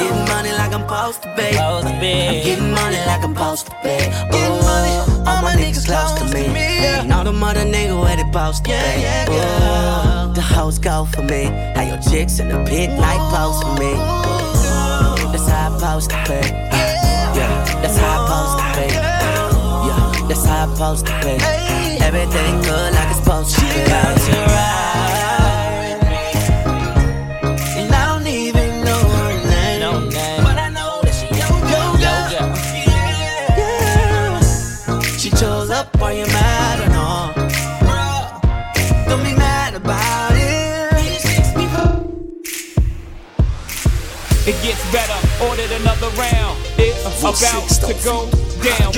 Getting 0.00 0.24
money 0.32 0.52
like 0.52 0.72
I'm 0.72 0.80
supposed 0.80 1.22
to. 1.22 1.28
I'm 1.28 2.00
getting 2.00 2.70
money 2.70 2.96
like 3.06 3.22
I'm 3.22 3.34
supposed 3.34 3.66
to 3.66 3.72
be. 3.82 3.96
Oh, 4.32 5.24
all 5.26 5.42
my 5.42 5.54
niggas 5.56 5.84
close 5.84 6.12
to 6.18 6.24
me. 6.32 6.46
And 6.46 7.12
all 7.12 7.24
the 7.24 7.32
mother 7.32 7.60
niggas 7.60 8.00
where 8.00 8.16
they 8.16 8.22
supposed 8.22 8.64
to 8.64 8.70
be. 8.70 8.76
Oh, 9.28 10.32
the 10.34 10.40
house 10.40 10.78
go 10.78 11.04
for 11.04 11.22
me. 11.22 11.44
How 11.74 11.82
your 11.82 12.00
chicks 12.00 12.38
in 12.38 12.48
the 12.48 12.64
pit 12.64 12.90
like 12.98 13.20
post 13.34 13.62
for 13.62 13.74
me. 13.74 13.92
That's 15.32 15.48
how 15.48 15.68
I 15.68 15.76
supposed 15.76 16.10
to 16.10 16.16
be. 16.28 16.40
Yeah, 17.36 17.80
that's 17.82 17.98
how 17.98 18.16
I 18.16 18.24
supposed 18.24 18.56
to 18.62 18.66
be. 18.76 18.86
Yeah, 19.88 20.28
that's 20.28 20.44
how 20.46 20.64
I 20.64 20.72
supposed 20.72 21.06
to 21.08 21.12
be. 21.20 21.34
Everything 22.02 22.62
good 22.62 22.94
like 22.94 23.10
it's 23.10 23.18
supposed 23.18 23.54
to 23.56 23.60
be. 23.60 23.82
About 23.82 24.16
to 24.16 24.36
ride 24.54 24.95
another 45.80 46.08
round. 46.16 46.56
It's 46.78 47.04
about 47.20 47.68
to 47.84 47.94
go 48.04 48.28
down. 48.64 48.92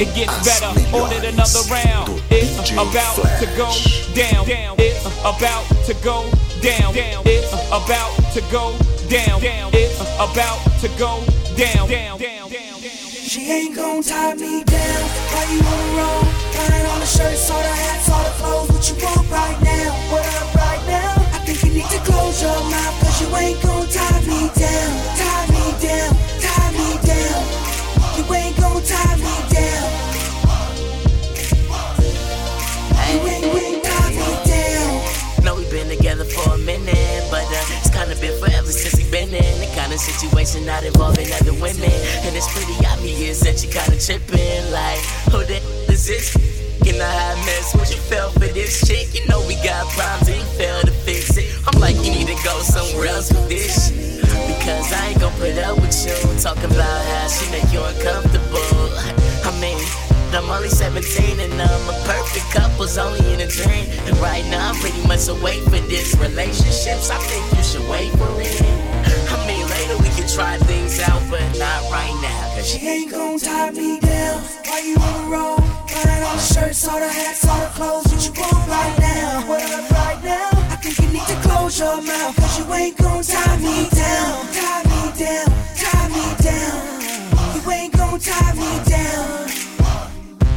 It 0.00 0.14
gets 0.14 0.34
better, 0.42 0.72
ordered 0.94 1.24
another 1.24 1.62
round. 1.70 2.22
It's 2.30 2.70
about 2.72 3.14
to 3.38 3.46
go 3.56 3.70
down. 4.14 4.44
It's 4.78 5.04
about 5.22 5.64
to 5.86 5.94
go 6.02 6.26
down. 6.60 6.94
It's 7.24 7.52
about 7.70 8.14
to 8.34 8.40
go 8.50 8.74
down. 9.10 9.40
It's 9.72 10.00
about 10.18 10.60
to 10.82 10.88
go 10.98 11.22
down. 11.56 11.88
She 13.24 13.50
ain't 13.50 13.76
gon' 13.76 14.02
tie 14.02 14.34
me 14.34 14.64
down. 14.64 15.02
Why 15.30 15.44
you 15.50 15.62
wanna 15.62 15.98
roll? 15.98 16.22
Buying 16.54 16.86
all 16.86 16.98
the 16.98 17.06
shirts, 17.06 17.50
all 17.50 17.62
the 17.62 17.68
hats, 17.68 18.10
all 18.10 18.22
the 18.22 18.30
clothes. 18.38 18.70
What 18.70 18.88
you 18.88 18.96
want 19.06 19.30
right 19.30 19.58
now? 19.62 19.90
What 20.10 20.26
up 20.26 20.54
right 20.54 20.86
now? 20.86 21.13
To 21.94 22.10
close 22.10 22.42
your 22.42 22.60
mouth, 22.70 22.94
cause 23.00 23.20
you 23.20 23.28
ain't 23.36 23.60
gon' 23.62 23.86
tie 23.86 24.20
me 24.26 24.50
down. 24.58 24.90
Tie 25.14 25.46
me 25.54 25.64
down, 25.78 26.10
tie 26.42 26.70
me 26.74 26.90
down. 27.06 27.40
You 28.16 28.24
ain't 28.34 28.56
gon' 28.58 28.82
tie 28.82 29.16
me 29.16 29.34
down. 29.54 29.86
You 33.12 33.20
ain't, 33.30 33.44
ain't 33.46 33.84
tie 33.84 34.10
me 34.10 34.30
down. 34.50 35.44
Know 35.44 35.54
we've 35.54 35.70
been 35.70 35.88
together 35.88 36.24
for 36.24 36.54
a 36.54 36.58
minute, 36.58 37.22
but 37.30 37.46
uh, 37.46 37.76
it's 37.78 37.90
kinda 37.90 38.16
been 38.20 38.34
forever 38.40 38.72
since 38.72 38.96
we 38.98 39.08
been 39.10 39.28
in 39.28 39.54
the 39.60 39.70
kind 39.76 39.92
of 39.92 40.00
situation 40.00 40.66
not 40.66 40.82
involving 40.82 41.30
other 41.32 41.54
women. 41.54 41.94
And 42.26 42.34
it's 42.34 42.50
pretty 42.50 42.74
obvious 42.86 43.40
that 43.40 43.62
you 43.62 43.70
kinda 43.70 44.00
tripping, 44.00 44.64
like, 44.72 45.02
who 45.30 45.44
the 45.44 45.62
is 45.92 46.06
this? 46.06 46.34
You 46.84 46.98
know 46.98 47.06
how 47.06 47.32
I 47.32 47.46
mess 47.46 47.74
what 47.74 47.88
you 47.90 47.96
felt 47.96 48.34
for 48.34 48.40
this 48.40 48.86
chick. 48.86 49.14
You 49.14 49.26
know 49.28 49.40
we 49.46 49.54
got 49.62 49.88
problems 49.96 50.28
and 50.28 50.36
you 50.36 50.48
fail 50.58 50.80
to 50.82 50.90
fix 50.90 51.23
like, 51.84 51.96
you 51.96 52.16
need 52.16 52.26
to 52.26 52.38
go 52.42 52.56
somewhere 52.64 53.08
else 53.08 53.28
with 53.28 53.46
this 53.46 53.92
shit. 53.92 54.24
Because 54.48 54.88
I 54.90 55.12
ain't 55.12 55.20
gon' 55.20 55.36
put 55.36 55.52
up 55.58 55.76
with 55.76 55.92
you. 56.00 56.16
Talking 56.40 56.72
about 56.72 57.00
how 57.12 57.28
she 57.28 57.44
make 57.52 57.68
you 57.68 57.84
uncomfortable. 57.84 58.88
I 59.44 59.52
mean, 59.60 59.76
I'm 60.32 60.48
only 60.48 60.70
17 60.70 61.40
and 61.40 61.52
I'm 61.60 61.84
a 61.92 61.96
perfect 62.08 62.48
couple's 62.56 62.96
only 62.96 63.20
in 63.34 63.40
a 63.44 63.46
dream. 63.46 63.84
And 64.08 64.16
right 64.16 64.44
now 64.48 64.72
I'm 64.72 64.76
pretty 64.80 65.04
much 65.06 65.28
away 65.28 65.60
for 65.60 65.80
this 65.92 66.16
relationships. 66.16 67.10
I 67.10 67.20
think 67.28 67.44
you 67.52 67.62
should 67.62 67.86
wait 67.92 68.10
for 68.16 68.32
it. 68.40 68.64
I 69.28 69.36
mean, 69.44 69.68
later 69.68 70.00
we 70.00 70.08
can 70.16 70.26
try 70.26 70.56
things 70.64 70.98
out, 71.00 71.20
but 71.28 71.44
not 71.60 71.80
right 71.92 72.16
now. 72.24 72.56
Cause 72.56 72.72
She 72.72 72.80
ain't 72.88 73.10
gon' 73.10 73.38
tie 73.38 73.72
me 73.72 74.00
down. 74.00 74.40
Why 74.64 74.80
you 74.80 74.96
wanna 74.96 75.28
roll? 75.28 75.60
Buying 75.92 76.24
all 76.24 76.36
the 76.36 76.40
shirts, 76.40 76.88
all 76.88 76.98
the 76.98 77.08
hats, 77.12 77.44
all 77.46 77.60
the 77.60 77.70
clothes. 77.76 78.08
What 78.08 78.24
you 78.24 78.32
want 78.40 78.68
right 78.72 78.96
now? 78.98 79.48
What 79.48 79.62
up 79.68 79.90
right 79.90 80.24
now? 80.24 80.53
You 81.14 81.20
need 81.20 81.28
to 81.28 81.48
close 81.48 81.78
your 81.78 82.02
mouth, 82.02 82.34
cause 82.34 82.58
you 82.58 82.74
ain't 82.74 82.98
gon' 82.98 83.22
tie 83.22 83.56
me 83.58 83.88
down. 83.90 84.46
Tie 84.52 84.82
me 84.82 85.12
down, 85.16 85.46
tie 85.76 86.08
me 86.08 86.24
down. 86.42 87.54
You 87.54 87.70
ain't 87.70 87.96
gon' 87.96 88.18
tie 88.18 88.52
me 88.54 88.80
down. 88.90 89.48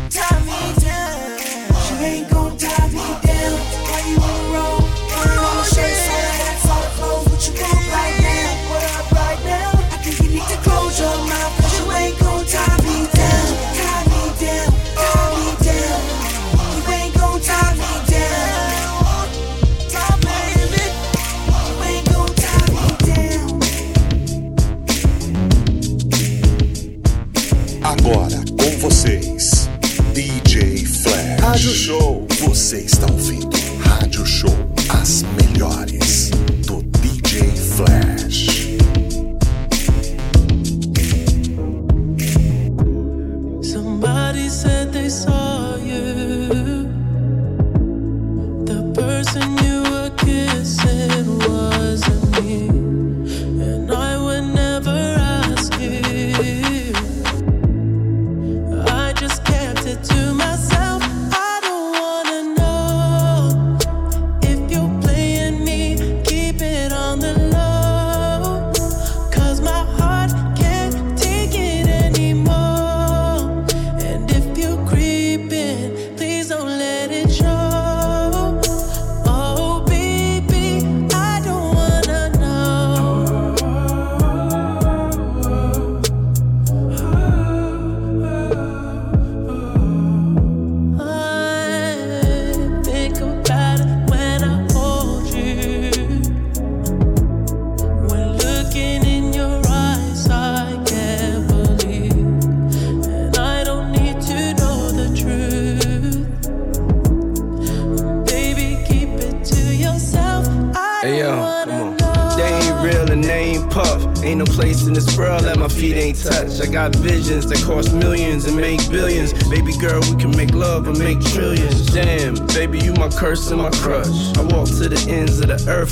Tie 0.09 0.39
me 0.49 0.73
down. 0.81 1.39
She 1.83 1.93
ain't 2.03 2.29
gon' 2.31 2.36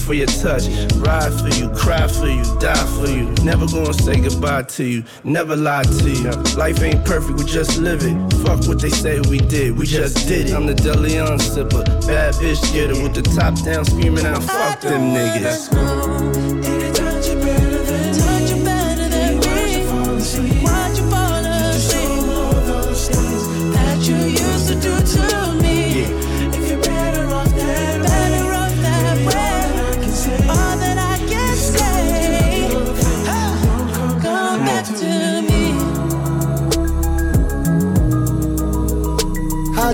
for 0.05 0.13
your 0.13 0.27
touch. 0.27 0.67
Ride 0.97 1.33
for 1.33 1.49
you, 1.59 1.69
cry 1.71 2.07
for 2.07 2.27
you, 2.27 2.43
die 2.59 2.85
for 2.97 3.07
you. 3.07 3.33
Never 3.43 3.65
gonna 3.65 3.93
say 3.93 4.19
goodbye 4.19 4.63
to 4.63 4.83
you, 4.83 5.03
never 5.23 5.55
lie 5.55 5.83
to 5.83 6.09
you. 6.09 6.29
Life 6.55 6.81
ain't 6.83 7.03
perfect, 7.05 7.39
we 7.39 7.45
just 7.45 7.77
live 7.79 8.03
it. 8.03 8.15
Fuck 8.45 8.67
what 8.67 8.79
they 8.79 8.89
say 8.89 9.19
we 9.21 9.39
did, 9.39 9.77
we 9.77 9.85
just 9.85 10.27
did 10.27 10.49
it. 10.49 10.53
I'm 10.53 10.67
the 10.67 10.73
Deleon 10.73 11.39
sipper, 11.39 11.85
bad 12.07 12.35
bitch 12.35 12.61
getter 12.71 13.01
with 13.01 13.15
the 13.15 13.23
top 13.23 13.59
down 13.63 13.85
screaming 13.85 14.25
out, 14.25 14.43
fuck 14.43 14.79
them 14.81 15.13
niggas. 15.15 16.94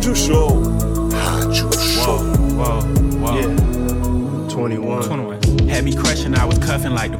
Rádio 0.02 0.16
Show. 0.16 0.48
Rádio 1.14 1.70
Show. 1.78 2.18
Whoa, 2.58 2.82
whoa. 3.22 3.38
Yeah. 3.38 4.50
21. 4.50 5.04
21. 5.04 5.70
Had 5.70 5.86
me 5.86 5.96
crushing, 5.96 6.34
I 6.34 6.44
was 6.44 6.58
cuffing 6.58 6.96
like 6.96 7.12
the 7.12 7.20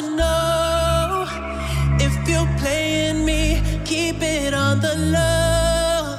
The 4.81 4.95
low. 4.95 6.17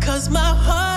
Cause 0.00 0.28
my 0.28 0.40
heart 0.40 0.87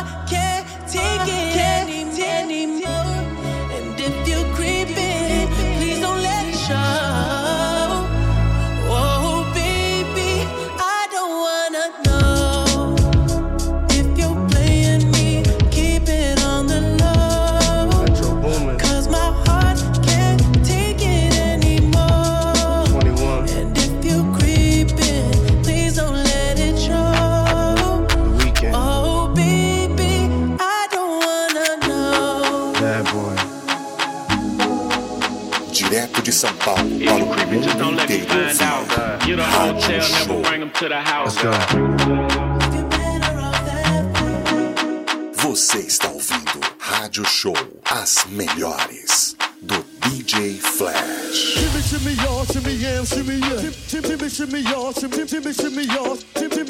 para 37.61 37.83
o 37.83 37.91
mundo 37.91 38.01
inteiro 38.01 38.25
ouvir. 38.25 39.27
You 39.27 39.35
the 39.35 39.43
hotel, 39.43 40.09
never 40.09 40.41
bring 40.41 40.59
them 40.61 40.71
to 40.71 40.89
the 40.89 40.99
house. 40.99 41.35
Você 45.33 45.79
está 45.79 46.09
ouvindo 46.09 46.59
Rádio 46.79 47.25
Show, 47.25 47.55
as 47.89 48.25
melhores 48.29 49.35
do 49.61 49.75
DJ 50.01 50.57
Flash. 50.59 51.33
Shimmy, 51.33 51.81
shimmy, 51.81 52.13
y'all, 52.23 52.45
shimmy, 52.45 52.73
yam, 52.73 53.05
shimmy, 53.05 53.35
yeah. 53.35 53.71
Shim, 53.87 54.05
shimmy, 54.07 54.29
shimmy, 54.29 54.59
y'all, 54.61 54.93
shimmy, 54.93 55.27
shimmy, 55.27 55.53
shimmy, 55.53 55.83
y'all. 55.85 56.17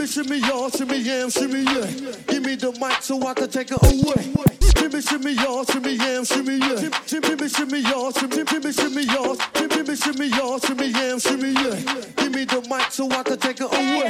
Shim, 0.01 0.07
shimmy, 0.09 0.39
shimmy, 0.39 0.47
y'all, 0.47 0.69
shimmy, 0.71 0.97
yam, 0.97 1.29
shimmy, 1.29 1.61
yeah. 1.61 1.85
Give 2.25 2.41
me 2.41 2.55
the 2.55 2.71
mic 2.81 3.03
so 3.03 3.21
I 3.21 3.35
can 3.35 3.49
take 3.49 3.69
it 3.69 3.77
away. 3.77 4.33
Shimmy, 4.73 4.99
shimmy, 4.99 5.33
y'all, 5.33 5.63
shimmy, 5.63 5.93
yam, 5.93 6.25
shimmy, 6.25 6.57
yeah. 6.57 6.81
Shim, 6.81 6.91
shim, 7.05 7.21
shimmy, 7.21 7.49
shimmy, 7.49 7.79
y'all, 7.81 8.11
shim, 8.11 8.29
shim, 8.29 8.49
shimmy, 8.49 8.71
shimmy, 8.73 9.03
y'all. 9.13 9.37
Shimmy, 9.53 9.95
shimmy, 9.95 10.27
y'all, 10.33 10.57
shimmy, 10.57 10.87
yam, 10.89 11.19
shimmy, 11.19 11.53
yeah. 11.53 11.77
Give 12.17 12.33
me 12.33 12.45
the 12.45 12.65
mic 12.67 12.89
so 12.89 13.11
I 13.11 13.21
can 13.21 13.37
take 13.37 13.61
it 13.61 13.69
away. 13.69 14.09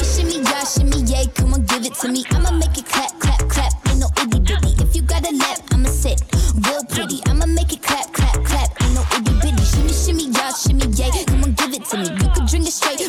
Shimmy, 0.00 0.40
yeah, 0.40 0.64
shimmy, 0.64 1.04
yay, 1.04 1.26
come 1.34 1.52
on, 1.52 1.66
give 1.66 1.84
it 1.84 1.94
to 2.00 2.08
me. 2.08 2.24
I'ma 2.30 2.52
make 2.52 2.78
it 2.78 2.86
clap, 2.88 3.12
clap, 3.20 3.44
clap, 3.50 3.72
ain't 3.92 4.00
no 4.00 4.08
itty 4.16 4.40
bitty. 4.40 4.72
If 4.82 4.96
you 4.96 5.02
got 5.02 5.20
a 5.28 5.36
lap, 5.36 5.60
I'ma 5.72 5.90
sit 5.90 6.22
real 6.64 6.80
pretty. 6.88 7.20
I'ma 7.26 7.44
make 7.44 7.72
it 7.74 7.82
clap, 7.82 8.10
clap, 8.14 8.40
clap, 8.44 8.72
ain't 8.82 8.94
no 8.94 9.04
itty 9.12 9.34
bitty. 9.36 9.64
Shimmy, 9.68 9.92
shimmy, 9.92 10.32
yeah, 10.32 10.52
shimmy, 10.56 10.86
yay, 10.96 11.12
come 11.28 11.44
on, 11.44 11.52
give 11.52 11.74
it 11.76 11.84
to 11.92 11.96
me. 11.98 12.08
You 12.08 12.28
can 12.32 12.46
drink 12.46 12.66
it 12.66 12.72
straight 12.72 12.99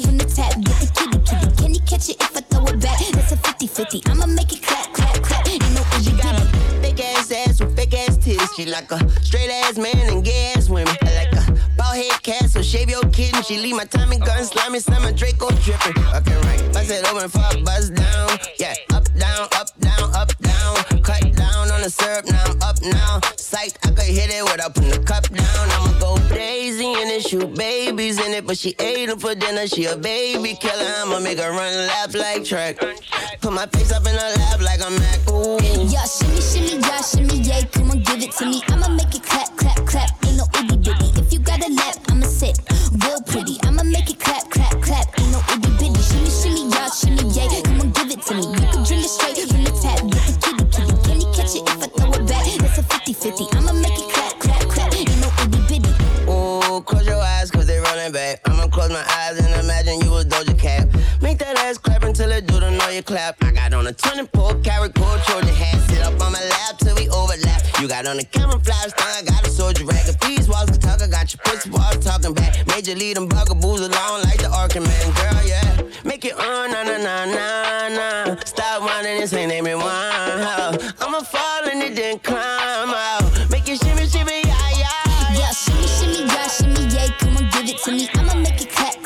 She 8.61 8.69
like 8.69 8.91
a 8.91 9.09
straight 9.23 9.49
ass 9.49 9.75
man 9.75 9.97
and 10.11 10.23
gay 10.23 10.53
ass 10.55 10.69
women. 10.69 10.95
I 11.01 11.25
like 11.25 11.33
a 11.33 11.51
bald 11.77 11.95
head 11.95 12.21
cat, 12.21 12.47
so 12.47 12.61
shave 12.61 12.91
your 12.91 13.01
kitten. 13.09 13.41
She 13.41 13.57
leave 13.57 13.75
my 13.75 13.85
Tommy 13.85 14.19
gun 14.19 14.43
slimy, 14.43 14.79
slam 14.79 15.03
a 15.03 15.11
Draco 15.11 15.49
dripping. 15.65 15.97
Okay, 15.97 16.35
right. 16.45 16.71
Bust 16.71 16.91
it 16.91 17.11
open, 17.11 17.27
fuck, 17.27 17.63
bust 17.65 17.95
down. 17.95 18.37
Yeah, 18.59 18.75
up, 18.93 19.11
down, 19.15 19.47
up, 19.53 19.69
down, 19.79 20.13
up, 20.13 20.37
down. 20.37 20.75
Cut 21.01 21.33
down 21.33 21.71
on 21.71 21.81
the 21.81 21.89
syrup, 21.89 22.25
now 22.27 22.43
I'm 22.45 22.61
up 22.61 22.77
now. 22.83 23.19
Psych, 23.35 23.73
I 23.83 23.89
could 23.89 24.05
hit 24.05 24.29
it 24.29 24.43
without 24.43 24.75
putting 24.75 24.91
the 24.91 24.99
cup 24.99 25.27
down. 25.29 25.69
I'ma 25.71 25.90
shoot 27.31 27.55
babies 27.55 28.19
in 28.19 28.33
it. 28.33 28.45
But 28.45 28.57
she 28.57 28.75
ate 28.79 29.07
them 29.07 29.19
for 29.19 29.33
dinner, 29.33 29.65
she 29.67 29.85
a 29.85 29.95
baby 29.95 30.55
killer. 30.59 30.91
I'ma 30.99 31.19
make 31.19 31.39
her 31.39 31.51
run 31.51 31.87
laps 31.87 32.15
like 32.15 32.43
track. 32.43 32.77
Put 33.39 33.53
my 33.53 33.65
face 33.67 33.91
up 33.91 34.05
in 34.05 34.13
her 34.13 34.31
lap 34.37 34.59
like 34.61 34.81
I'm 34.83 34.95
Mac. 34.99 35.19
Ooh. 35.31 35.57
Yeah, 35.87 36.03
shimmy, 36.03 36.41
shimmy, 36.41 36.75
yeah, 36.81 37.01
shimmy, 37.01 37.39
yay, 37.39 37.63
come 37.71 37.91
on, 37.91 37.99
give 38.03 38.21
it 38.21 38.31
to 38.37 38.45
me. 38.45 38.61
I'ma 38.67 38.89
make 38.89 39.15
it 39.15 39.23
clap, 39.23 39.55
clap, 39.55 39.79
clap, 39.87 40.09
ain't 40.25 40.37
no 40.37 40.45
itty 40.59 40.77
bitty. 40.77 41.07
If 41.19 41.31
you 41.31 41.39
got 41.39 41.59
a 41.63 41.71
lap, 41.71 41.95
I'ma 42.09 42.27
sit 42.27 42.59
real 43.03 43.21
pretty. 43.23 43.57
I'ma 43.63 43.83
make 43.83 44.09
it 44.09 44.19
clap, 44.19 44.49
clap, 44.49 44.81
clap, 44.81 45.07
ain't 45.19 45.31
no 45.31 45.39
itty 45.55 45.71
bitty. 45.79 46.01
Shimmy, 46.01 46.29
shimmy, 46.29 46.69
yeah, 46.69 46.89
shimmy, 46.91 47.23
yay, 47.31 47.61
come 47.63 47.79
on, 47.81 47.91
give 47.91 48.11
it 48.11 48.21
to 48.27 48.35
me. 48.35 48.43
You 48.43 48.67
can 48.67 48.83
drink 48.83 49.05
it 49.05 49.09
straight 49.09 49.50
cause 58.11 58.35
back. 58.35 58.41
I'ma 58.49 58.67
close 58.67 58.89
my 58.89 59.03
eyes 59.17 59.39
and 59.39 59.53
imagine 59.63 60.01
you 60.01 60.15
a 60.17 60.23
Doja 60.23 60.57
Cat. 60.57 60.87
Make 61.21 61.37
that 61.39 61.57
ass 61.57 61.77
clap 61.77 62.03
until 62.03 62.31
it 62.31 62.47
do 62.47 62.59
the 62.59 62.71
know 62.71 62.89
you 62.89 63.03
clap. 63.03 63.43
I 63.43 63.51
got 63.51 63.73
on 63.73 63.87
a 63.87 63.93
24 63.93 64.61
karat 64.61 64.93
gold 64.93 65.19
Trojan 65.25 65.53
hat. 65.53 65.89
Sit 65.89 66.01
up 66.01 66.19
on 66.21 66.31
my 66.31 66.43
lap 66.43 66.77
till 66.79 66.95
we 66.95 67.09
overlap. 67.09 67.61
You 67.79 67.87
got 67.87 68.05
on 68.05 68.19
a 68.19 68.23
camouflage 68.23 68.93
thing, 68.93 69.07
I 69.07 69.23
got 69.25 69.47
a 69.47 69.49
soldier 69.49 69.85
rag. 69.85 70.07
If 70.07 70.47
walls 70.47 70.69
can 70.69 70.79
talk, 70.79 71.01
I 71.01 71.07
got 71.07 71.33
your 71.33 71.41
pussy 71.43 71.69
walls 71.69 71.97
talking 72.03 72.33
back. 72.33 72.67
Major 72.67 72.95
lead 72.95 73.17
them 73.17 73.27
bugaboos 73.27 73.81
along 73.81 74.23
like 74.23 74.39
the 74.39 74.49
Arkham 74.49 74.85
man, 74.85 75.07
girl, 75.15 75.43
yeah. 75.45 75.81
Make 76.03 76.25
it 76.25 76.33
on, 76.33 76.71
na 76.71 76.83
na 76.83 76.97
na 76.97 77.25
na 77.25 77.89
na. 77.89 78.35
Stop 78.45 78.81
whining, 78.81 79.21
this 79.21 79.33
ain't 79.33 79.49
name 79.49 79.67
it 79.67 79.75
one. 79.75 79.85
I'ma 79.87 81.21
fall 81.21 81.65
and 81.71 81.81
it 81.81 81.95
then 81.95 82.19
climb 82.19 82.89
out. 82.89 83.49
Make 83.49 83.67
it 83.69 83.79
shimmy, 83.81 84.07
shimmy, 84.07 84.41
yeah. 84.45 84.71
Yeah, 84.77 85.00
give 87.65 87.75
it 87.75 87.81
to 87.83 87.91
me. 87.91 88.07
I'ma 88.15 88.35
make 88.41 88.61
it 88.61 88.69
clap, 88.69 89.00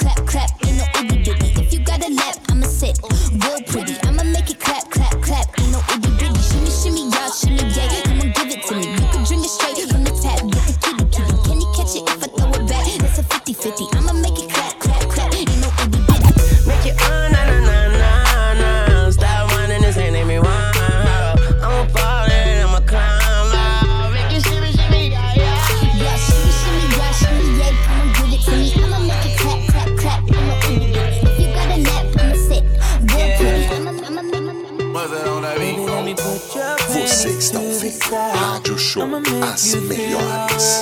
As 39.56 39.74
Melhores 39.74 40.82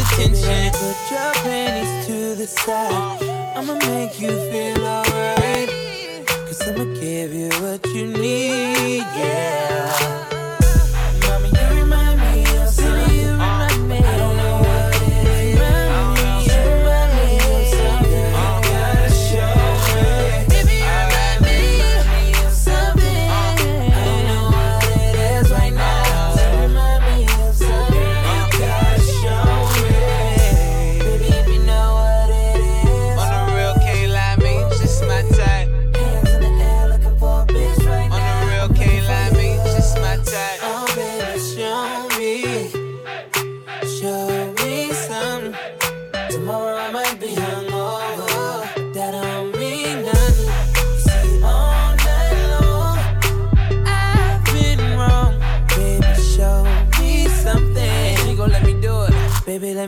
detention. 0.21 0.71
Put 0.73 1.11
your 1.11 1.33
panties 1.43 2.07
to 2.07 2.35
the 2.35 2.47
side. 2.47 3.21
I'ma 3.55 3.75
make 3.75 4.19
you 4.19 4.29
feel 4.29 4.85
alright. 4.85 5.69
Cause 6.25 6.67
I'ma 6.67 6.85
give 6.99 7.33
you 7.33 7.49
what 7.61 7.85
you 7.87 8.07
need, 8.07 8.99
yeah. 8.99 10.20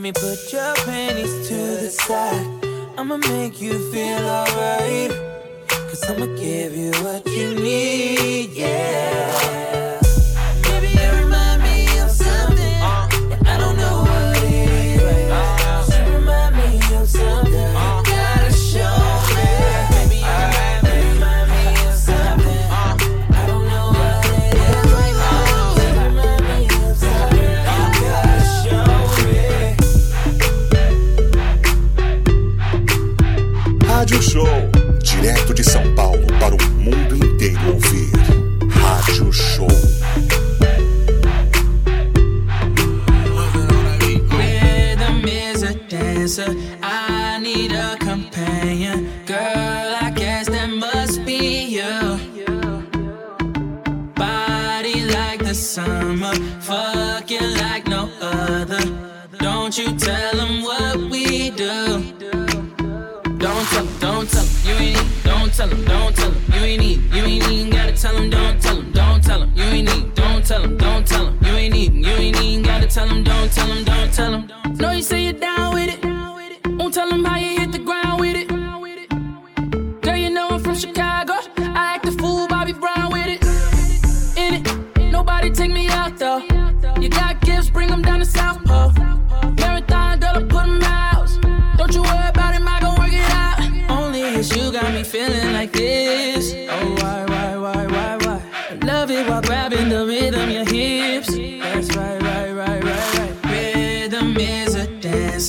Me 0.03 0.11
put 0.11 0.51
your 0.51 0.75
panties 0.83 1.47
to 1.47 1.55
the 1.55 1.89
side. 1.89 2.45
I'ma 2.97 3.15
make 3.15 3.61
you 3.61 3.89
feel 3.89 4.19
alright. 4.19 5.11
Cause 5.69 6.03
I'ma 6.09 6.25
give 6.35 6.75
you 6.75 6.91
what 7.03 7.25
you 7.27 7.55
need, 7.55 8.49
yeah. 8.49 9.62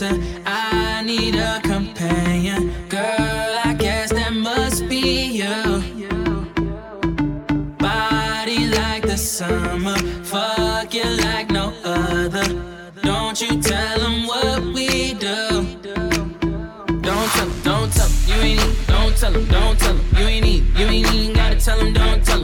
I 0.02 1.02
need 1.04 1.36
a 1.36 1.60
companion. 1.62 2.72
Girl, 2.88 3.60
I 3.64 3.76
guess 3.78 4.10
that 4.10 4.32
must 4.32 4.88
be 4.88 5.40
you. 5.40 5.82
Body 7.78 8.66
like 8.70 9.02
the 9.02 9.16
summer. 9.16 9.96
Fuck 10.24 10.94
you 10.94 11.04
like 11.04 11.48
no 11.50 11.72
other. 11.84 12.42
Don't 13.02 13.40
you 13.40 13.62
tell 13.62 14.00
'em 14.00 14.26
what 14.26 14.64
we 14.74 15.14
do. 15.14 15.64
Don't 17.00 17.30
tell 17.34 17.46
'em, 17.46 17.60
don't 17.62 17.92
tell 17.92 18.08
him, 18.08 18.14
you 18.26 18.38
ain't 18.48 18.86
don't 18.88 19.16
tell 19.16 19.32
him, 19.32 19.44
don't 19.46 19.78
tell 19.78 19.96
you 20.18 20.26
ain't 20.26 20.46
you 20.76 20.86
ain't 20.86 21.14
even 21.14 21.36
gotta 21.36 21.56
tell 21.66 21.78
him, 21.78 21.92
don't 21.92 22.24
tell 22.24 22.40
him, 22.40 22.43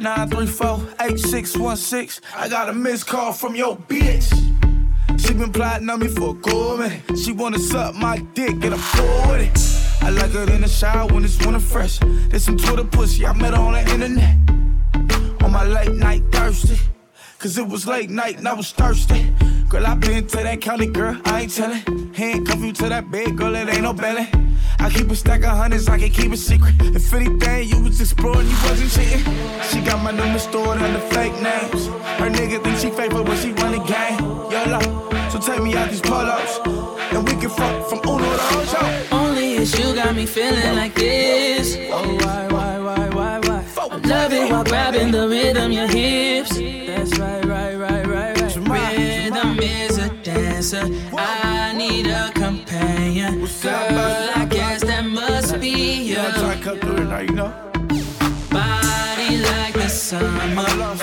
934-8616. 0.00 2.20
I 2.36 2.48
got 2.48 2.68
a 2.68 2.72
missed 2.72 3.06
call 3.06 3.32
from 3.32 3.54
your 3.54 3.76
bitch. 3.76 4.28
She 5.20 5.32
been 5.34 5.52
plotting 5.52 5.88
on 5.88 6.00
me 6.00 6.08
for 6.08 6.30
a 6.30 6.34
minute. 6.78 7.18
She 7.18 7.32
wanna 7.32 7.58
suck 7.58 7.94
my 7.94 8.18
dick 8.34 8.64
and 8.64 8.74
with 9.28 9.40
it. 9.40 10.02
I 10.02 10.10
like 10.10 10.32
her 10.32 10.50
in 10.52 10.62
the 10.62 10.68
shower 10.68 11.06
when 11.12 11.24
it's 11.24 11.38
winter 11.44 11.60
fresh. 11.60 11.98
There's 12.28 12.44
some 12.44 12.56
Twitter 12.56 12.84
pussy, 12.84 13.26
I 13.26 13.32
met 13.34 13.54
her 13.54 13.60
on 13.60 13.72
the 13.72 13.80
internet. 13.90 14.59
On 15.50 15.54
my 15.54 15.64
late 15.64 15.96
night 15.96 16.22
thirsty. 16.30 16.78
Cause 17.40 17.58
it 17.58 17.66
was 17.66 17.84
late 17.84 18.08
night 18.08 18.38
and 18.38 18.46
I 18.46 18.52
was 18.52 18.70
thirsty. 18.70 19.34
Girl, 19.68 19.84
I 19.84 19.96
been 19.96 20.24
to 20.28 20.36
that 20.36 20.60
county, 20.60 20.86
girl, 20.86 21.20
I 21.24 21.40
ain't 21.40 21.52
tellin'. 21.52 22.14
Handcuff 22.14 22.60
you 22.60 22.72
to 22.74 22.88
that 22.88 23.10
bed, 23.10 23.36
girl, 23.36 23.56
it 23.56 23.68
ain't 23.68 23.82
no 23.82 23.92
belly. 23.92 24.28
I 24.78 24.90
keep 24.90 25.10
a 25.10 25.16
stack 25.16 25.42
of 25.42 25.56
hundreds, 25.56 25.88
I 25.88 25.98
can 25.98 26.10
keep 26.10 26.32
it 26.32 26.36
secret. 26.36 26.74
If 26.78 27.12
anything, 27.12 27.68
you 27.68 27.82
was 27.82 28.00
exploring, 28.00 28.46
you 28.46 28.56
wasn't 28.62 28.92
cheating. 28.92 29.39
Summer, 60.54 60.96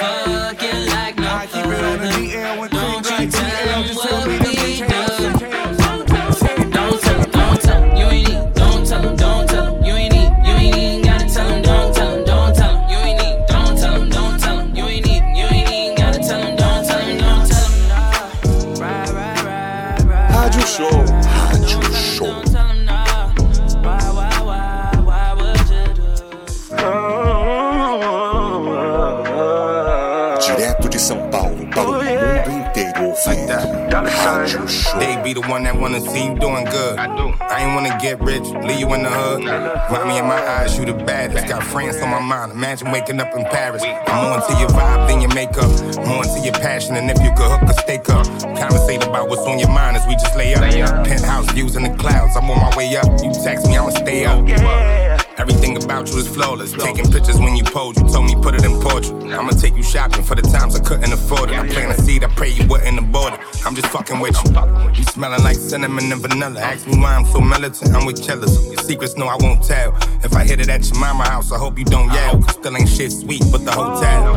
that 35.68 35.82
wanna 35.82 36.00
see 36.00 36.28
you 36.28 36.36
doing 36.40 36.64
good. 36.64 36.98
I 36.98 37.08
do. 37.18 37.34
I 37.44 37.66
ain't 37.66 37.76
wanna 37.76 37.98
get 38.00 38.22
rich, 38.22 38.48
leave 38.64 38.80
you 38.80 38.94
in 38.94 39.04
the 39.04 39.10
hood. 39.10 39.44
Mommy, 39.92 40.18
in 40.18 40.26
my 40.26 40.40
eyes, 40.40 40.78
you 40.80 40.86
the 40.86 40.94
baddest. 40.94 41.46
Got 41.48 41.62
friends 41.64 41.98
on 41.98 42.10
my 42.10 42.22
mind. 42.22 42.54
Imagine 42.54 42.92
waking 42.92 43.20
up 43.20 43.36
in 43.36 43.44
Paris. 43.46 43.84
I'm 43.84 44.24
more 44.24 44.36
into 44.40 44.54
your 44.62 44.70
vibe 44.70 45.08
than 45.10 45.20
your 45.20 45.34
makeup. 45.34 45.70
More 46.08 46.24
into 46.24 46.40
your 46.40 46.54
passion, 46.54 46.96
and 46.96 47.12
if 47.12 47.20
you 47.22 47.32
could 47.36 47.52
hook 47.52 47.64
a 47.70 47.74
steak 47.74 48.08
up. 48.10 48.26
Conversate 48.58 49.04
about 49.04 49.28
what's 49.28 49.42
on 49.42 49.60
your 49.60 49.70
mind 49.70 49.98
as 49.98 50.08
we 50.08 50.14
just 50.14 50.36
lay 50.38 50.54
up. 50.56 50.64
Penthouse 51.06 51.52
views 51.52 51.76
in 51.76 51.84
the 51.84 51.94
clouds. 51.98 52.38
I'm 52.38 52.50
on 52.50 52.60
my 52.60 52.76
way 52.78 52.96
up. 52.96 53.08
You 53.22 53.34
text 53.34 53.68
me, 53.68 53.78
I'ma 53.78 53.90
stay 53.90 54.24
up. 54.24 55.17
Everything 55.50 55.82
about 55.82 56.10
you 56.10 56.18
is 56.18 56.28
flawless. 56.28 56.74
Taking 56.74 57.10
pictures 57.10 57.40
when 57.40 57.56
you 57.56 57.64
pose, 57.64 57.96
you 57.98 58.08
told 58.10 58.26
me 58.26 58.36
put 58.36 58.54
it 58.54 58.66
in 58.66 58.82
portrait. 58.82 59.14
I'ma 59.32 59.52
take 59.52 59.78
you 59.78 59.84
shopping 59.84 60.22
for 60.22 60.36
the 60.36 60.42
times 60.42 60.76
I 60.76 60.84
couldn't 60.84 61.12
afford 61.14 61.52
it. 61.52 61.58
I 61.58 61.66
plant 61.68 61.98
a 61.98 62.02
seed, 62.02 62.26
I 62.26 62.28
pray 62.28 62.50
you 62.50 62.68
wouldn't 62.68 63.00
abort 63.00 63.34
it. 63.34 63.40
I'm 63.66 63.74
just 63.74 63.88
fucking 63.88 64.20
with 64.20 64.36
you. 64.44 64.52
You 64.94 65.04
smelling 65.04 65.42
like 65.44 65.56
cinnamon 65.56 66.12
and 66.12 66.22
vanilla. 66.22 66.60
Ask 66.60 66.86
me 66.86 66.98
why 67.00 67.16
I'm 67.16 67.26
so 67.26 67.40
militant, 67.40 67.96
I'm 67.96 68.06
with 68.06 68.22
killers. 68.22 68.68
Your 68.68 68.82
secrets, 68.84 69.16
no, 69.16 69.28
I 69.28 69.38
won't 69.40 69.64
tell. 69.64 69.96
If 70.22 70.36
I 70.36 70.44
hit 70.44 70.60
it 70.60 70.68
at 70.68 70.86
your 70.90 71.00
mama 71.00 71.24
house, 71.24 71.52
I 71.54 71.58
hope 71.58 71.80
you 71.80 71.86
don't 71.86 72.12
yell. 72.12 72.42
Cause 72.42 72.56
still 72.56 72.76
ain't 72.76 72.90
shit 72.90 73.14
sweet, 73.14 73.44
but 73.50 73.64
the 73.64 73.72
hotel. 73.72 74.36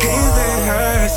His 0.00 0.36
and 0.46 0.64
hers. 0.68 1.14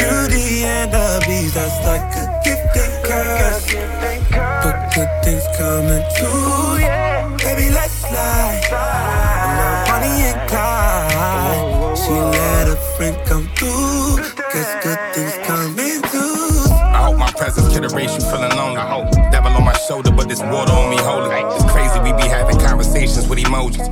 Beauty 0.00 0.64
and 0.64 0.92
the 0.92 1.24
beast, 1.28 1.54
that's 1.54 1.86
like 1.86 2.02
a 2.16 2.40
gift 2.42 2.76
and 2.76 3.04
curse. 3.06 3.74
But 4.64 4.92
good 4.94 5.08
things 5.24 5.46
coming 5.56 6.02
too, 6.18 6.71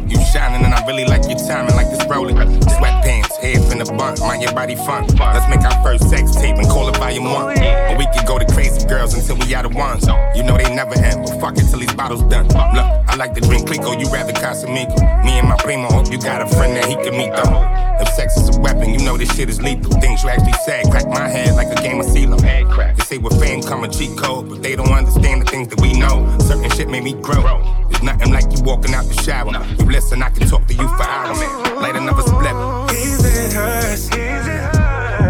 You 0.08 0.18
shining, 0.32 0.64
and 0.64 0.74
I 0.74 0.84
really 0.86 1.04
like 1.04 1.24
your 1.28 1.38
timing, 1.38 1.74
like 1.76 1.90
this 1.90 2.04
rolling. 2.06 2.36
Sweatpants, 2.36 3.36
hair 3.38 3.60
in 3.72 3.78
the 3.78 3.84
bun, 3.96 4.18
mind 4.20 4.42
your 4.42 4.52
body 4.52 4.76
fun. 4.76 5.06
Let's 5.18 5.48
make 5.48 5.60
our 5.60 5.82
first 5.82 6.08
sex 6.10 6.34
tape 6.34 6.56
and 6.56 6.68
call 6.68 6.88
it 6.88 6.96
volume 6.96 7.24
one. 7.24 7.58
Or 7.58 7.96
we 7.98 8.06
could 8.14 8.26
go 8.26 8.38
to 8.38 8.46
crazy 8.46 8.86
girls 8.86 9.14
until 9.14 9.36
we 9.36 9.54
out 9.54 9.64
of 9.64 9.74
ones. 9.74 10.06
You 10.34 10.42
know 10.42 10.56
they 10.56 10.74
never 10.74 10.94
end, 10.94 11.26
but 11.26 11.40
fuck 11.40 11.56
it 11.56 11.66
till 11.68 11.78
these 11.78 11.94
bottles 11.94 12.22
done. 12.24 12.46
Look, 12.48 12.86
I 13.08 13.16
like 13.16 13.34
to 13.34 13.40
drink 13.40 13.66
Clicquot, 13.68 13.98
you 14.00 14.10
rather 14.10 14.32
Casamigo. 14.32 14.98
Me 15.24 15.38
and 15.38 15.48
my 15.48 15.56
primo, 15.56 15.88
hope 15.88 16.10
you 16.10 16.18
got 16.18 16.42
a 16.42 16.46
friend 16.46 16.76
that 16.76 16.86
he 16.86 16.94
can 16.96 17.16
meet 17.16 17.32
though. 17.34 17.66
If 18.00 18.08
sex 18.14 18.36
is 18.36 18.56
a 18.56 18.60
weapon, 18.60 18.90
you 18.90 19.04
know 19.04 19.16
this 19.16 19.34
shit 19.34 19.48
is 19.48 19.60
lethal. 19.60 19.92
Things 20.00 20.22
you 20.22 20.30
actually 20.30 20.54
said 20.64 20.90
crack 20.90 21.06
my 21.08 21.28
head 21.28 21.54
like 21.56 21.68
a 21.68 21.82
game 21.82 22.00
of 22.00 22.06
CeeLo. 22.06 22.40
They 22.40 23.04
say 23.04 23.18
with 23.18 23.38
fame 23.40 23.62
come 23.62 23.84
a 23.84 23.88
cheat 23.88 24.16
code, 24.16 24.48
but 24.48 24.62
they 24.62 24.76
don't 24.76 24.92
understand 24.92 25.42
the 25.42 25.46
things 25.46 25.68
that 25.68 25.80
we 25.80 25.92
know. 25.98 26.36
Certain 26.40 26.70
shit 26.70 26.88
made 26.88 27.04
me 27.04 27.14
grow. 27.14 27.79
Nothing 28.02 28.32
like 28.32 28.44
you 28.50 28.62
walking 28.62 28.94
out 28.94 29.04
the 29.04 29.14
shower. 29.22 29.52
You 29.78 29.84
listen, 29.90 30.22
I 30.22 30.30
can 30.30 30.48
talk 30.48 30.66
to 30.66 30.74
you 30.74 30.88
for 30.88 31.02
hours. 31.02 31.38
Light 31.76 31.96
another 31.96 32.22
split. 32.22 32.54
His 32.96 33.24
and 33.24 33.52
hers. 33.52 34.08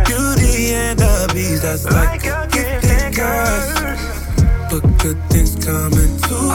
Beauty 0.07 0.75
and 0.75 0.99
the 0.99 1.31
beast, 1.35 1.63
that's 1.63 1.85
like 1.85 2.25
a 2.25 2.49
gift 2.51 2.85
and 2.87 3.15
curse. 3.15 3.75
But 4.71 4.83
good 4.99 5.21
things 5.31 5.57
coming 5.65 6.17
too. 6.23 6.51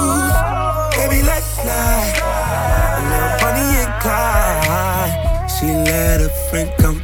Baby, 0.95 1.21
let's 1.23 1.45
slide. 1.59 2.21
I 2.23 2.99
love 3.11 3.39
Bonnie 3.41 3.75
and 3.83 3.93
Clyde. 4.01 5.51
She 5.51 5.67
let 5.67 6.21
a 6.21 6.29
friend 6.49 6.71
come 6.77 6.99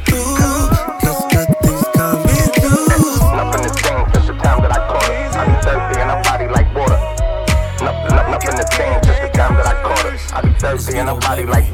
body 11.32 11.46
like 11.46 11.71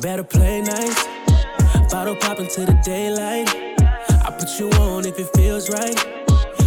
Better 0.00 0.24
play 0.24 0.60
nice. 0.60 1.06
Bottle 1.90 2.16
pop 2.16 2.38
into 2.38 2.66
the 2.66 2.78
daylight. 2.84 3.48
I 4.24 4.30
put 4.38 4.58
you 4.58 4.68
on 4.82 5.06
if 5.06 5.18
it 5.18 5.28
feels 5.34 5.70
right. 5.70 5.96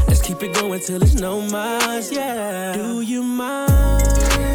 Let's 0.07 0.21
keep 0.21 0.41
it 0.41 0.55
going 0.55 0.79
till 0.79 1.03
it's 1.03 1.13
no 1.13 1.39
miles, 1.41 2.11
yeah. 2.11 2.73
Do 2.73 3.01
you 3.01 3.21
mind 3.21 4.01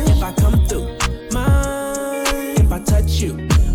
if 0.08 0.20
I 0.20 0.32
come 0.32 0.66
through? 0.66 0.88
Mind 1.30 2.58
if 2.58 2.72
I 2.72 2.80
touch 2.80 3.20
you? 3.20 3.34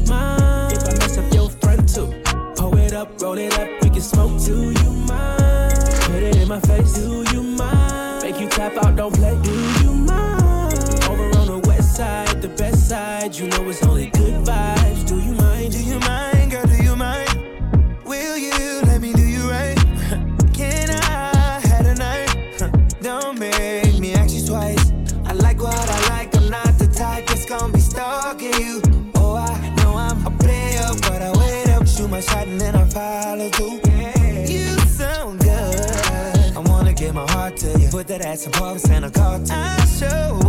Mind 0.10 0.74
if 0.74 0.84
I 0.84 0.94
mess 1.00 1.18
up 1.18 1.34
your 1.34 1.50
front 1.50 1.88
too? 1.88 2.14
Pull 2.58 2.78
it 2.78 2.94
up, 2.94 3.22
roll 3.22 3.38
it 3.38 3.58
up, 3.58 3.70
we 3.82 3.90
can 3.90 4.02
smoke. 4.02 4.44
Do 4.44 4.72
you 4.72 4.92
mind? 5.08 5.76
Put 6.08 6.24
it 6.24 6.36
in 6.36 6.50
my 6.50 6.60
face. 6.60 6.94
Do 6.96 7.24
you 7.32 7.42
mind? 7.42 8.24
Make 8.24 8.40
you 8.42 8.50
tap 8.50 8.76
out, 8.84 8.98
don't 8.98 9.16
play. 9.16 9.40
Do 9.44 9.52
you 9.82 9.94
mind? 9.94 10.74
Over 11.10 11.38
on 11.40 11.48
the 11.48 11.62
west 11.68 11.96
side, 11.96 12.29
the 12.42 12.48
best 12.50 12.88
side. 12.88 13.36
You 13.36 13.48
know 13.48 13.68
it's 13.70 13.84
only 13.84 14.10
good 14.12 14.46
vibes. 14.46 15.08
Do 15.08 15.20
you 15.20 15.34
mind? 15.34 15.74
Do 15.74 15.84
you 15.84 16.00
mind, 16.00 16.52
girl? 16.52 16.66
Do 16.66 16.84
you 16.84 16.96
mind? 16.96 17.30
Will 18.06 18.38
you 18.38 18.82
let 18.84 19.02
me 19.02 19.12
do 19.14 19.26
you 19.28 19.50
right? 19.50 19.78
Can 20.54 20.90
I 20.90 21.60
have 21.68 21.86
a 21.86 21.96
night? 21.96 22.98
Don't 23.02 23.38
make 23.38 24.00
me 24.00 24.14
ask 24.14 24.34
you 24.34 24.46
twice. 24.46 24.92
I 25.26 25.34
like 25.34 25.62
what 25.62 25.76
I 25.76 26.10
like. 26.10 26.36
I'm 26.36 26.50
not 26.50 26.78
the 26.78 26.88
type 26.88 27.28
that's 27.28 27.46
gonna 27.46 27.74
be 27.74 27.80
stalking 27.80 28.54
you. 28.54 28.82
Oh, 29.16 29.36
I 29.36 29.76
know 29.78 29.98
I'm 29.98 30.26
a 30.26 30.32
player, 30.32 30.88
but 31.02 31.22
I 31.22 31.32
wait 31.38 31.70
up, 31.70 31.88
shoot 31.88 32.10
my 32.10 32.22
shot, 32.22 32.48
and 32.48 32.60
then 32.60 32.76
I 32.76 32.86
follow 32.86 33.50
through. 33.50 33.82
You 34.48 34.66
sound 34.88 35.42
good. 35.42 36.56
I 36.56 36.60
wanna 36.60 36.94
give 36.94 37.14
my 37.14 37.30
heart 37.32 37.58
to 37.58 37.80
you. 37.80 37.90
Put 37.90 38.08
that 38.08 38.22
ass 38.22 38.46
in 38.46 38.54
Paris 38.54 38.90
and 38.90 39.06
a 39.06 39.12
call 39.12 39.44
to 39.44 39.54
I 39.54 39.86
sure 39.86 40.49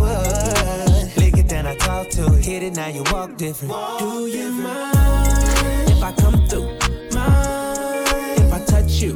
to 2.21 2.35
it. 2.35 2.45
Hit 2.45 2.63
it, 2.63 2.75
now 2.75 2.87
you 2.87 3.03
walk 3.11 3.37
different. 3.37 3.73
Do 3.99 4.27
you 4.27 4.51
mind 4.51 5.89
if 5.89 6.03
I 6.03 6.11
come 6.13 6.47
through? 6.47 6.67
Mind 7.15 8.39
if 8.39 8.53
I 8.53 8.59
touch 8.65 8.91
you? 9.01 9.13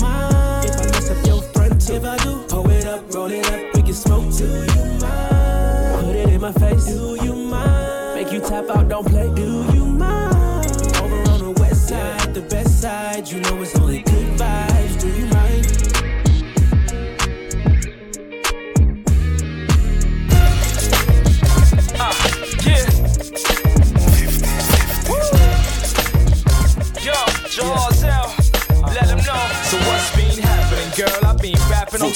Mind 0.00 0.64
if 0.68 0.76
I 0.80 0.84
mess 0.92 1.10
up 1.10 1.26
your 1.26 1.42
front 1.52 1.80
too? 1.80 1.94
If 1.94 2.04
I 2.04 2.16
do, 2.18 2.44
pull 2.48 2.70
it 2.70 2.86
up, 2.86 3.14
roll 3.14 3.30
it 3.30 3.46
up, 3.50 3.74
we 3.74 3.82
can 3.82 3.94
smoke. 3.94 4.36
Do 4.36 4.44
you 4.44 4.84
mind? 5.00 6.04
Put 6.04 6.16
it 6.16 6.28
in 6.28 6.40
my 6.40 6.52
face. 6.52 6.86
Do 6.86 7.18
you 7.22 7.34
mind? 7.34 8.14
Make 8.16 8.32
you 8.32 8.40
tap 8.40 8.68
out, 8.70 8.88
don't 8.88 9.06
play. 9.06 9.32
Do 9.34 9.64
you 9.74 9.84
mind? 9.84 10.66
Over 11.02 11.30
on 11.30 11.40
the 11.40 11.54
west 11.60 11.88
side, 11.88 12.34
the 12.34 12.42
best 12.42 12.80
side. 12.80 13.28
You 13.28 13.40
know 13.40 13.62
it's 13.62 13.78
only 13.78 14.02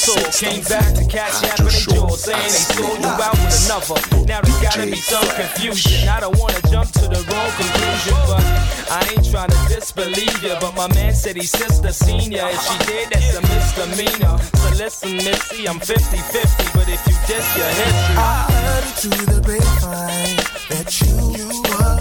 rapping 0.08 0.24
on. 0.24 0.32
Came 0.32 0.62
back 0.64 0.94
to 0.94 1.04
catch 1.06 1.40
happening 1.40 1.70
jaws. 1.88 2.24
Saying 2.24 2.38
they 2.38 2.48
sold 2.48 2.98
you 2.98 3.06
out 3.06 3.32
with 3.32 3.66
another. 3.66 4.26
Now 4.26 4.40
there's 4.40 4.60
gotta 4.62 4.86
be 4.86 4.96
some 4.96 5.26
confusion. 5.34 6.08
I 6.08 6.20
don't 6.20 6.36
wanna 6.38 6.60
jump 6.70 6.90
to 6.92 7.08
the 7.08 7.20
wrong 7.30 7.50
conclusion, 7.56 8.16
but 8.26 8.44
I 8.90 9.00
ain't 9.12 9.30
trying 9.30 9.50
to 9.50 9.60
disbelieve 9.68 10.42
you. 10.42 10.54
But 10.60 10.74
my 10.74 10.88
man 10.94 11.14
said 11.14 11.36
he's 11.36 11.50
sister 11.50 11.92
senior. 11.92 12.46
If 12.46 12.62
she 12.62 12.78
did, 12.86 13.10
that's 13.10 13.36
a 13.36 13.42
misdemeanor. 13.42 14.38
So 14.38 14.68
listen, 14.76 15.16
Missy, 15.16 15.68
I'm 15.68 15.80
50 15.80 16.16
50. 16.16 16.64
But 16.74 16.88
if 16.88 17.00
you 17.06 17.14
diss 17.26 17.46
your 17.56 17.72
history, 17.80 18.16
I 18.16 18.46
heard 18.50 18.84
it 18.84 18.96
through 19.00 19.26
the 19.34 19.40
grapevine 19.40 20.36
that 20.70 21.00
you, 21.00 21.16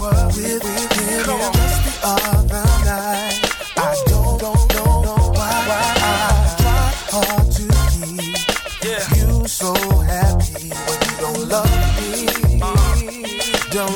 were 0.02 0.26
with 0.26 0.62
him 0.62 0.92
just 1.52 1.84
the 1.84 2.06
other 2.06 2.71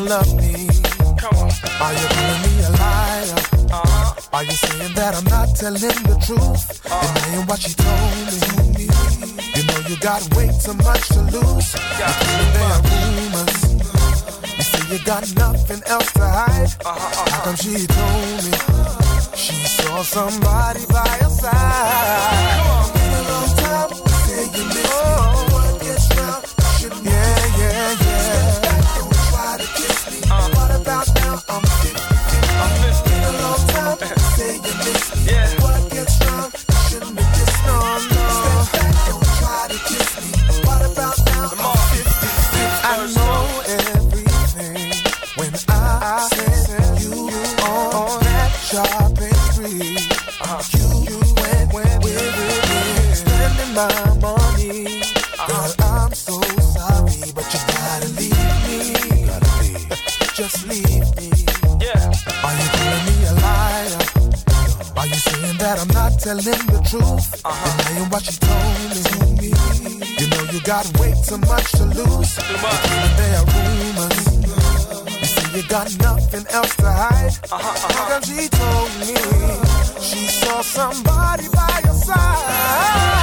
love 0.08 0.34
me. 0.36 0.68
Are 1.80 1.92
you 1.92 2.06
calling 2.14 2.42
me 2.42 2.52
a 2.62 2.70
liar? 2.78 3.34
Uh-huh. 3.72 4.14
Are 4.32 4.44
you 4.44 4.50
saying 4.52 4.94
that 4.94 5.14
I'm 5.16 5.24
not 5.24 5.54
telling 5.56 5.80
the 6.06 6.16
truth? 6.24 6.82
Denying 6.84 7.46
what 7.46 7.58
she 7.60 7.74
told 7.74 8.14
me. 8.30 8.86
You 9.56 9.62
know 9.66 9.78
you 9.88 9.96
got 9.98 10.22
way 10.36 10.48
too 10.62 10.74
much 10.74 11.08
to 11.08 11.20
lose. 11.34 11.72
Because 11.72 12.16
there 12.54 12.70
are 12.74 12.82
rumors. 12.86 13.58
You 14.56 14.62
say 14.62 14.82
you 14.94 15.04
got 15.04 15.24
nothing 15.34 15.82
else 15.86 16.12
to 16.12 16.20
hide. 16.22 16.70
Uh-huh, 16.84 17.30
How 17.30 17.44
come 17.44 17.56
she 17.56 17.86
told 17.86 18.44
me 18.46 18.52
she 19.36 19.54
saw 19.66 20.02
somebody 20.02 20.86
by 20.86 21.08
her 21.20 21.30
side? 21.30 22.56
Come 22.56 22.70
on. 22.70 22.92
Been 22.94 23.12
a 23.12 23.22
long 23.30 23.50
time. 23.58 23.90
Say 24.26 24.44
you 24.54 24.64
miss 24.68 24.76
me. 24.76 25.35
What 68.16 68.26
you 68.26 68.38
told 68.48 69.40
me. 69.40 69.52
You 70.18 70.26
know 70.30 70.42
you 70.50 70.60
got 70.62 70.84
way 70.98 71.12
too 71.26 71.36
much 71.38 71.70
to 71.72 71.84
lose. 71.84 72.36
There 72.36 73.36
are 73.36 73.46
rumors. 73.52 74.20
You 75.20 75.26
say 75.26 75.56
you 75.56 75.68
got 75.68 75.88
nothing 75.98 76.46
else 76.50 76.74
to 76.76 76.90
hide. 76.90 77.34
Uh-huh, 77.52 77.56
uh-huh. 77.56 77.92
How 77.92 78.08
come 78.08 78.22
she 78.22 78.48
told 78.48 78.90
me 79.00 79.16
she 80.00 80.26
saw 80.28 80.62
somebody 80.62 81.48
by 81.50 81.80
your 81.84 81.94
side? 81.94 83.15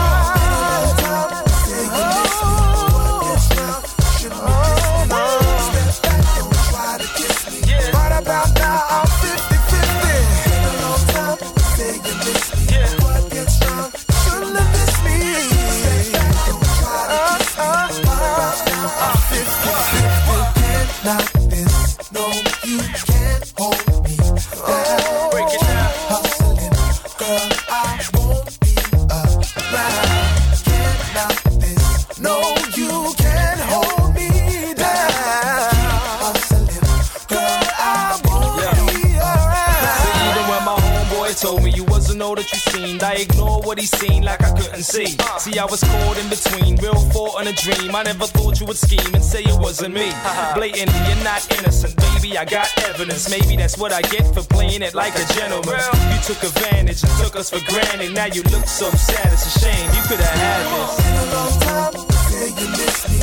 Like 44.84 45.08
couldn't 45.08 45.40
see. 45.40 45.52
See, 45.52 45.60
I 45.60 45.66
was 45.66 45.82
caught 45.84 46.18
in 46.18 46.30
between 46.30 46.76
real 46.78 46.96
thought 47.12 47.40
and 47.40 47.50
a 47.50 47.54
dream. 47.54 47.96
I 47.96 48.04
never 48.04 48.26
thought 48.26 48.60
you 48.60 48.66
would 48.66 48.78
scheme 48.78 49.14
and 49.14 49.24
say 49.24 49.44
it 49.44 49.60
wasn't 49.60 49.94
me. 49.94 50.12
Blatantly, 50.56 51.00
you're 51.08 51.24
not 51.24 51.42
innocent, 51.58 51.96
baby. 51.96 52.38
I 52.38 52.46
got 52.46 52.68
evidence. 52.90 53.30
Maybe 53.30 53.56
that's 53.56 53.78
what 53.78 53.92
I 53.92 54.02
get 54.02 54.26
for 54.34 54.44
playing 54.44 54.82
it 54.82 54.94
like 54.94 55.16
a 55.16 55.26
gentleman. 55.34 55.80
You 56.12 56.20
took 56.24 56.44
advantage 56.44 57.04
and 57.04 57.12
took 57.22 57.36
us 57.36 57.50
for 57.50 57.60
granted. 57.72 58.14
Now 58.14 58.26
you 58.26 58.44
look 58.44 58.68
so 58.68 58.90
sad, 58.92 59.34
it's 59.34 59.56
a 59.56 59.60
shame. 59.60 59.90
You 59.96 60.02
could 60.08 60.20
have 60.20 60.40
had 60.40 60.64
this. 60.74 60.92
Been 60.98 61.16
a 61.16 61.36
long 61.36 61.60
time. 61.60 61.94
Say 62.30 62.50
you 62.62 62.70
miss 62.72 63.10
me. 63.10 63.23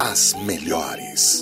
as 0.00 0.34
melhores. 0.34 1.35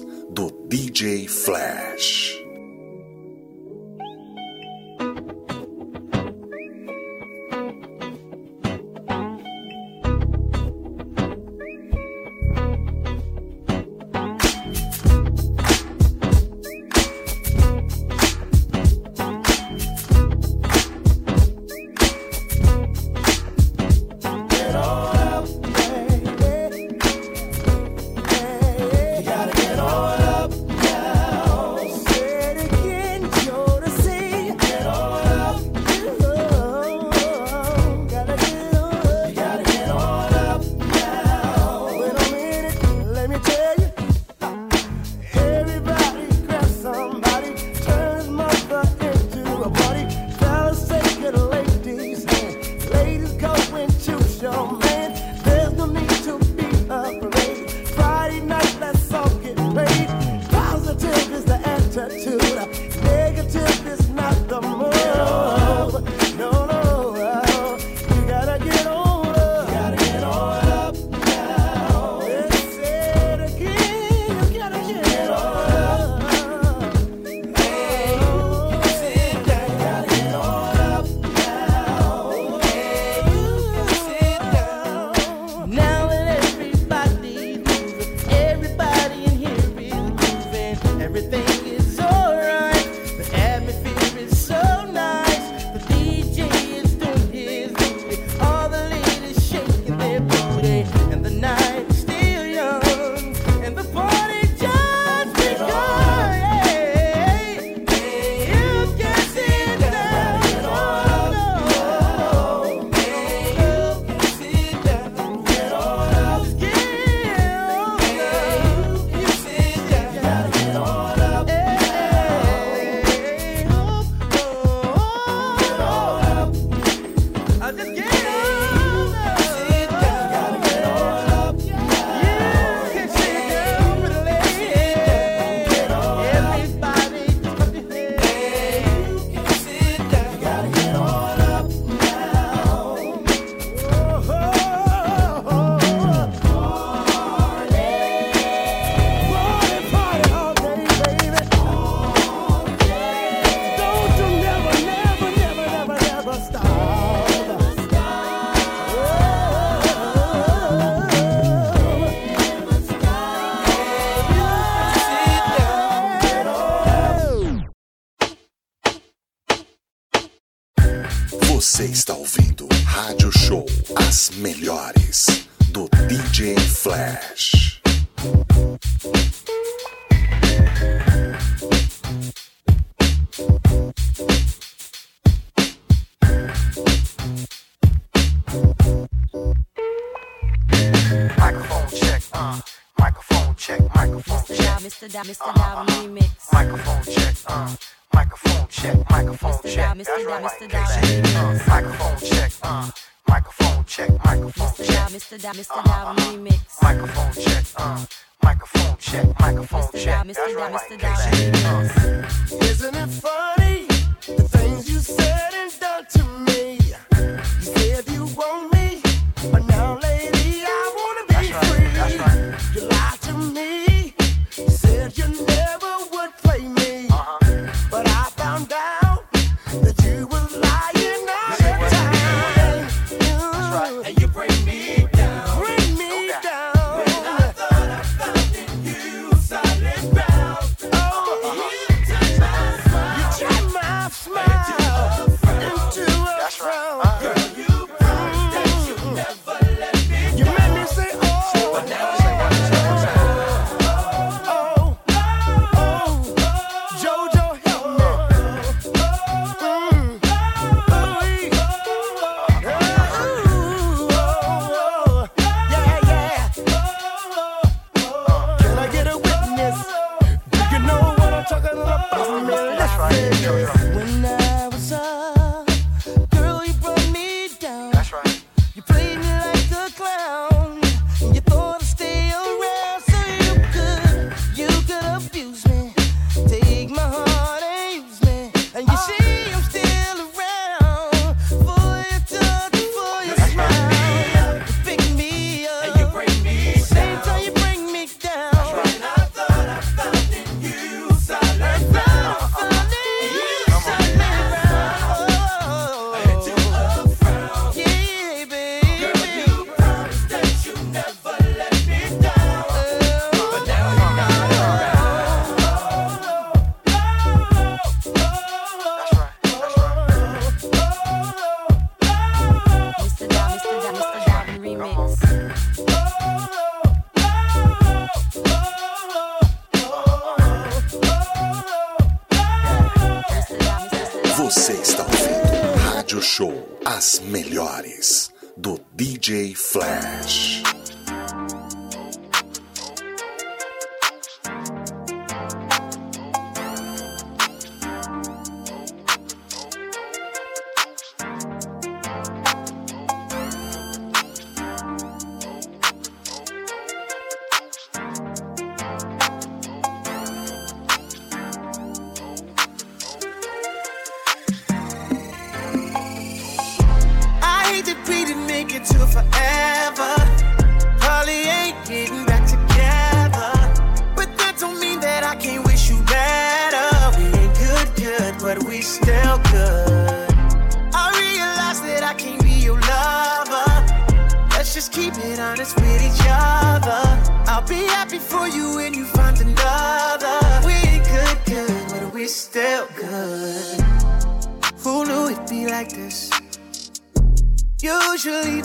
Mr. 195.25 195.57
Loud 195.57 195.89
Remix. 195.89 196.53
Microphone 196.53 197.03
check, 197.03 197.35
uh. 197.47 197.77
Microphone 198.13 198.67
check, 198.69 199.11
microphone 199.11 199.59
check. 199.65 199.97
Mr. 199.97 200.27
Down, 200.29 200.43
Mr. 200.43 200.69
Down, 200.69 200.85
Mr. 200.85 201.33
Down. 201.33 201.61
Microphone 201.67 202.19
check, 202.29 202.53
uh. 202.63 202.91
Microphone 203.27 203.85
check, 203.87 204.11
microphone 204.25 204.85
check. 204.85 205.09
Mr. 205.09 205.41
Down, 205.41 205.55
Mr. 205.55 205.85
Down, 205.85 206.17
Remix. 206.17 206.83
Microphone 206.83 207.33
check, 207.43 207.65
uh. 207.79 208.05
Microphone 208.43 208.97
check, 208.99 209.41
microphone 209.41 209.89
check. 209.95 210.03
Mr. 210.03 210.05
Down, 210.05 210.29
Mr. 210.29 210.59
Down, 210.59 210.73
Mr. 210.73 211.01
Down. 211.01 211.14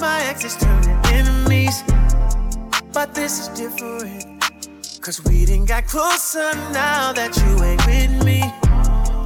My 0.02 0.22
exes 0.24 0.56
turn 0.56 0.82
to 0.82 0.91
enemies, 1.14 1.84
but 2.93 3.14
this 3.14 3.39
is 3.39 3.47
different. 3.50 4.26
Cause 5.02 5.22
we 5.26 5.45
didn't 5.45 5.66
got 5.66 5.88
closer 5.88 6.54
now 6.72 7.12
that 7.12 7.36
you 7.36 7.64
ain't 7.64 7.86
with 7.86 8.26
me. 8.26 8.41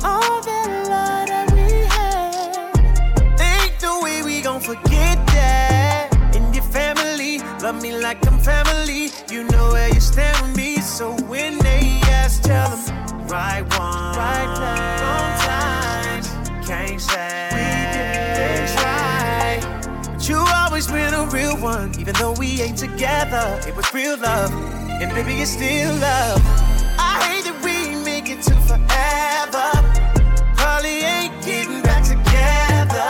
All 0.03 0.41
that 0.41 0.69
love 0.89 1.27
that 1.27 1.51
we 1.53 1.69
had, 1.93 3.39
ain't 3.39 3.81
no 3.83 4.01
way 4.01 4.23
we 4.23 4.41
gon' 4.41 4.61
forget 4.61 5.17
that. 5.27 6.09
And 6.35 6.55
your 6.55 6.63
family, 6.65 7.39
love 7.61 7.81
me 7.81 7.95
like 7.97 8.25
I'm 8.25 8.39
family. 8.39 9.09
You 9.29 9.43
know 9.49 9.71
where 9.73 9.89
you 9.93 9.99
stand 9.99 10.47
with 10.47 10.57
me, 10.57 10.77
so 10.77 11.11
when 11.27 11.59
they 11.59 11.99
ask, 12.05 12.41
tell 12.41 12.69
them 12.69 13.27
right 13.27 13.61
one, 13.77 14.15
right 14.17 14.49
place, 14.57 15.01
wrong 15.01 15.33
times. 15.45 16.67
Can't 16.67 17.01
say 17.01 17.52
always 20.73 20.87
been 20.87 21.13
a 21.13 21.25
real 21.27 21.55
one, 21.57 21.91
even 21.99 22.15
though 22.15 22.31
we 22.31 22.59
ain't 22.59 22.79
together. 22.79 23.61
It 23.67 23.75
was 23.75 23.93
real 23.93 24.17
love, 24.17 24.51
and 24.89 25.13
baby, 25.13 25.33
it's 25.33 25.51
still 25.51 25.93
love. 25.97 26.41
I 26.97 27.21
hate 27.29 27.43
that 27.45 27.61
we 27.61 27.93
make 28.03 28.27
it 28.27 28.41
to 28.49 28.55
forever. 28.65 29.69
Probably 30.57 31.05
ain't 31.05 31.45
getting 31.45 31.79
back 31.83 32.01
together. 32.01 33.05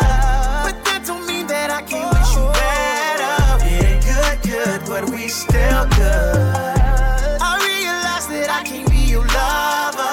But 0.68 0.76
that 0.84 1.03
don't 1.07 1.26
mean 1.26 1.47
that 1.47 1.72
I 1.72 1.82
can't 1.84 2.11
wish 2.11 2.36
you 2.36 2.43
better. 2.51 3.32
It 3.72 3.86
ain't 3.88 4.03
good, 4.11 4.38
good, 4.43 4.80
but 4.86 5.09
we 5.09 5.30
still 5.30 5.88
good. 5.95 7.39
I 7.39 7.55
realize 7.64 8.28
that 8.28 8.49
I 8.51 8.64
can't 8.68 8.89
be 8.91 9.07
your 9.07 9.24
lover. 9.39 10.11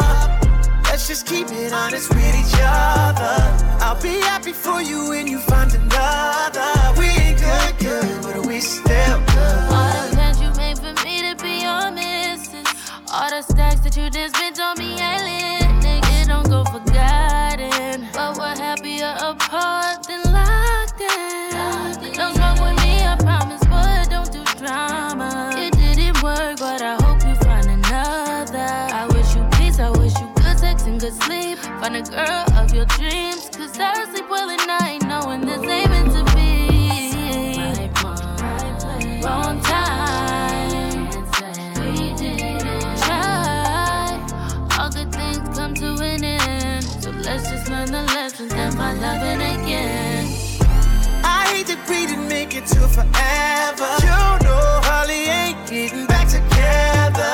Let's 0.84 1.08
just 1.08 1.26
keep 1.26 1.48
it 1.50 1.72
honest 1.72 2.10
with 2.10 2.34
each 2.42 2.54
other. 2.62 3.34
I'll 3.82 4.00
be 4.00 4.20
happy 4.20 4.52
for 4.52 4.80
you 4.80 5.08
when 5.08 5.26
you 5.26 5.40
find 5.40 5.74
another. 5.74 6.49
The 13.30 13.42
stacks 13.42 13.78
that 13.82 13.96
you 13.96 14.10
just 14.10 14.34
spent 14.34 14.58
on 14.58 14.76
me 14.76 14.98
ain't 14.98 15.22
lit. 15.22 15.62
Nigga, 15.86 16.26
don't 16.26 16.48
go 16.50 16.64
forgotten. 16.64 18.08
But 18.12 18.36
we're 18.36 18.56
happier 18.58 19.14
apart 19.22 20.02
than 20.02 20.20
locked 20.32 21.00
in. 21.00 22.12
Don't 22.18 22.34
smoke 22.34 22.58
with 22.58 22.82
me, 22.82 22.98
I 23.06 23.14
promise, 23.20 23.62
but 23.70 24.10
don't 24.10 24.32
do 24.32 24.42
drama. 24.58 25.52
It 25.54 25.72
didn't 25.74 26.20
work, 26.24 26.58
but 26.58 26.82
I 26.82 26.96
hope 27.06 27.22
you 27.22 27.36
find 27.46 27.66
another. 27.70 28.58
I 28.58 29.06
wish 29.14 29.36
you 29.36 29.46
peace, 29.52 29.78
I 29.78 29.90
wish 29.90 30.18
you 30.18 30.26
good 30.42 30.58
sex 30.58 30.82
and 30.86 30.98
good 30.98 31.14
sleep. 31.22 31.58
Find 31.78 31.94
a 31.94 32.02
girl 32.02 32.44
of 32.58 32.74
your 32.74 32.86
dreams, 32.86 33.39
loving 49.00 49.40
again. 49.40 50.26
I 51.24 51.48
hate 51.52 51.66
that 51.68 51.80
we 51.88 52.06
didn't 52.06 52.28
make 52.28 52.54
it 52.54 52.66
to 52.66 52.80
forever. 52.86 53.88
You 54.04 54.20
know, 54.44 54.80
Holly 54.84 55.24
ain't 55.24 55.58
getting 55.68 56.06
back 56.06 56.28
together. 56.28 57.32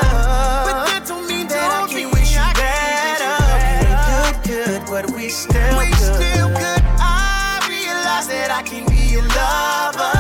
But 0.67 0.87
that 0.87 1.05
don't 1.07 1.27
mean 1.27 1.49
that 1.49 1.69
I 1.75 1.87
can't 1.91 2.13
wish 2.15 2.33
you 2.39 2.47
better. 2.55 3.35
We 3.83 3.91
good, 4.07 4.35
good, 4.47 4.81
but 4.87 5.05
we 5.11 5.29
still 5.29 5.79
we 5.79 5.91
good. 5.91 6.15
still 6.15 6.49
good. 6.55 6.83
I 7.03 7.59
realize 7.67 8.29
that 8.29 8.51
I 8.55 8.63
can 8.63 8.87
be 8.87 9.03
your 9.19 9.27
lover. 9.35 10.15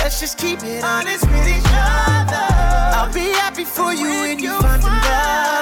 Let's 0.00 0.18
just 0.20 0.38
keep 0.38 0.62
it 0.62 0.82
honest 0.82 1.24
with 1.28 1.48
each 1.48 1.68
other. 1.68 2.46
I'll 2.96 3.12
be 3.12 3.32
happy 3.36 3.64
for 3.64 3.92
you 3.92 4.08
when 4.24 4.38
you 4.38 4.58
find 4.60 4.82
another. 4.82 5.53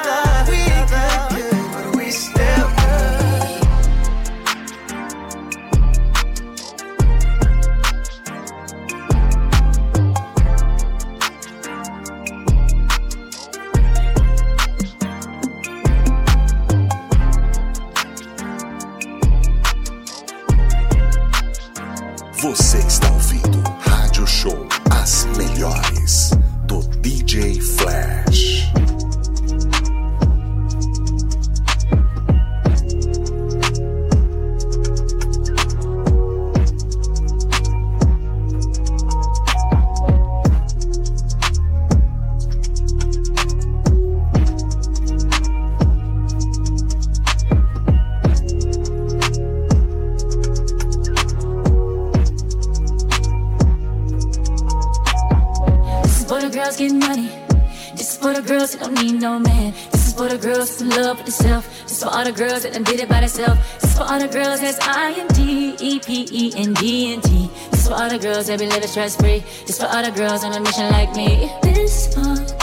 Need 59.13 59.21
no 59.21 59.39
man. 59.39 59.73
This 59.91 60.09
is 60.09 60.15
for 60.15 60.29
the 60.29 60.39
girls 60.39 60.81
in 60.81 60.91
love 60.91 61.17
with 61.19 61.27
themselves. 61.27 61.67
This 61.83 61.93
is 61.93 62.03
for 62.03 62.11
all 62.11 62.25
the 62.25 62.33
girls 62.33 62.63
that 62.63 62.73
done 62.73 62.85
did 62.85 63.01
it 63.01 63.09
by 63.09 63.21
themselves. 63.21 63.61
This 63.81 63.91
is 63.91 63.99
for 63.99 64.05
all 64.05 64.19
the 64.19 64.29
girls 64.29 64.61
that's 64.61 64.79
I 64.81 65.13
N 65.13 65.27
D 65.29 65.77
E 65.81 66.01
P 66.01 66.29
E 66.31 66.53
N 66.57 66.75
D 66.75 67.13
N 67.13 67.21
T. 67.21 67.51
This 67.71 67.81
is 67.81 67.89
for 67.89 67.95
all 67.95 68.09
the 68.09 68.19
girls 68.19 68.47
that 68.47 68.59
be 68.59 68.67
living 68.67 68.89
stress 68.89 69.17
free. 69.17 69.41
This 69.67 69.71
is 69.71 69.79
for 69.79 69.87
all 69.87 70.03
the 70.03 70.11
girls 70.11 70.45
on 70.45 70.53
a 70.53 70.61
mission 70.61 70.91
like 70.91 71.15
me. 71.15 71.51
This 71.63 72.15
for 72.15 72.21
the 72.21 72.55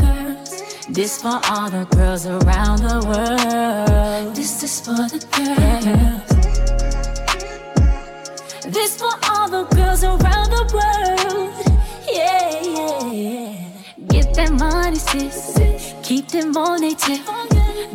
girls. 0.00 0.62
This 0.88 1.20
for 1.22 1.40
all 1.50 1.70
the 1.70 1.84
girls 1.96 2.26
around 2.26 2.78
the 2.78 3.00
world. 3.10 4.34
This 4.34 4.62
is 4.62 4.80
for 4.80 5.06
the 5.12 5.20
girls. 5.36 6.28
This 8.74 8.96
for 8.96 9.14
all 9.30 9.48
the 9.48 9.64
girls 9.74 10.04
around 10.04 10.50
the 10.56 10.64
world. 10.74 11.54
Yeah, 12.12 12.62
yeah, 12.62 13.12
yeah. 13.12 13.54
Get 14.08 14.34
that 14.34 14.52
money, 14.52 14.96
sis. 14.96 15.69
Keep 16.10 16.26
them 16.26 16.56
on 16.56 16.80
they 16.80 16.94
tip. 16.94 17.20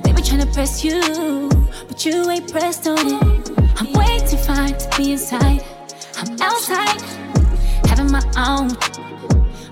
They 0.01 0.13
be 0.13 0.21
tryna 0.21 0.47
press 0.53 0.85
you, 0.85 1.49
but 1.85 2.05
you 2.05 2.29
ain't 2.29 2.49
pressed 2.49 2.87
on 2.87 2.97
it. 2.97 3.51
I'm 3.75 3.91
way 3.91 4.19
too 4.25 4.37
fine 4.37 4.73
to 4.73 4.97
be 4.97 5.11
inside. 5.11 5.61
I'm 6.15 6.41
outside, 6.41 7.01
having 7.89 8.09
my 8.09 8.23
own, 8.37 8.69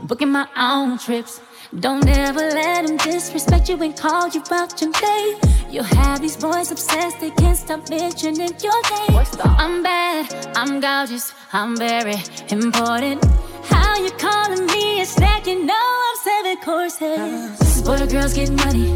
booking 0.07 0.27
my 0.27 0.45
own 0.57 0.97
trips. 0.97 1.39
Don't 1.79 2.05
ever 2.05 2.41
let 2.41 2.85
them 2.85 2.97
disrespect 2.97 3.69
you 3.69 3.81
and 3.81 3.95
call 3.95 4.27
you 4.27 4.43
out 4.51 4.81
your 4.81 4.91
name. 5.01 5.37
You'll 5.69 5.85
have 5.85 6.19
these 6.19 6.35
boys 6.35 6.69
obsessed, 6.69 7.21
they 7.21 7.31
can't 7.31 7.57
stop 7.57 7.89
mentioning 7.89 8.51
your 8.61 8.81
name. 8.91 9.25
I'm 9.57 9.83
bad, 9.83 10.51
I'm 10.57 10.81
gorgeous, 10.81 11.33
I'm 11.53 11.77
very 11.77 12.17
important. 12.49 13.23
How 13.69 13.97
you 13.97 14.11
calling 14.11 14.65
me 14.67 15.01
a 15.01 15.05
snack? 15.05 15.47
You 15.47 15.65
know 15.65 15.73
I'm 15.73 16.15
seven 16.17 16.57
courses. 16.57 17.59
This 17.59 17.77
is 17.77 17.85
for 17.85 17.97
the 17.97 18.07
girls 18.07 18.33
getting 18.33 18.55
money. 18.55 18.87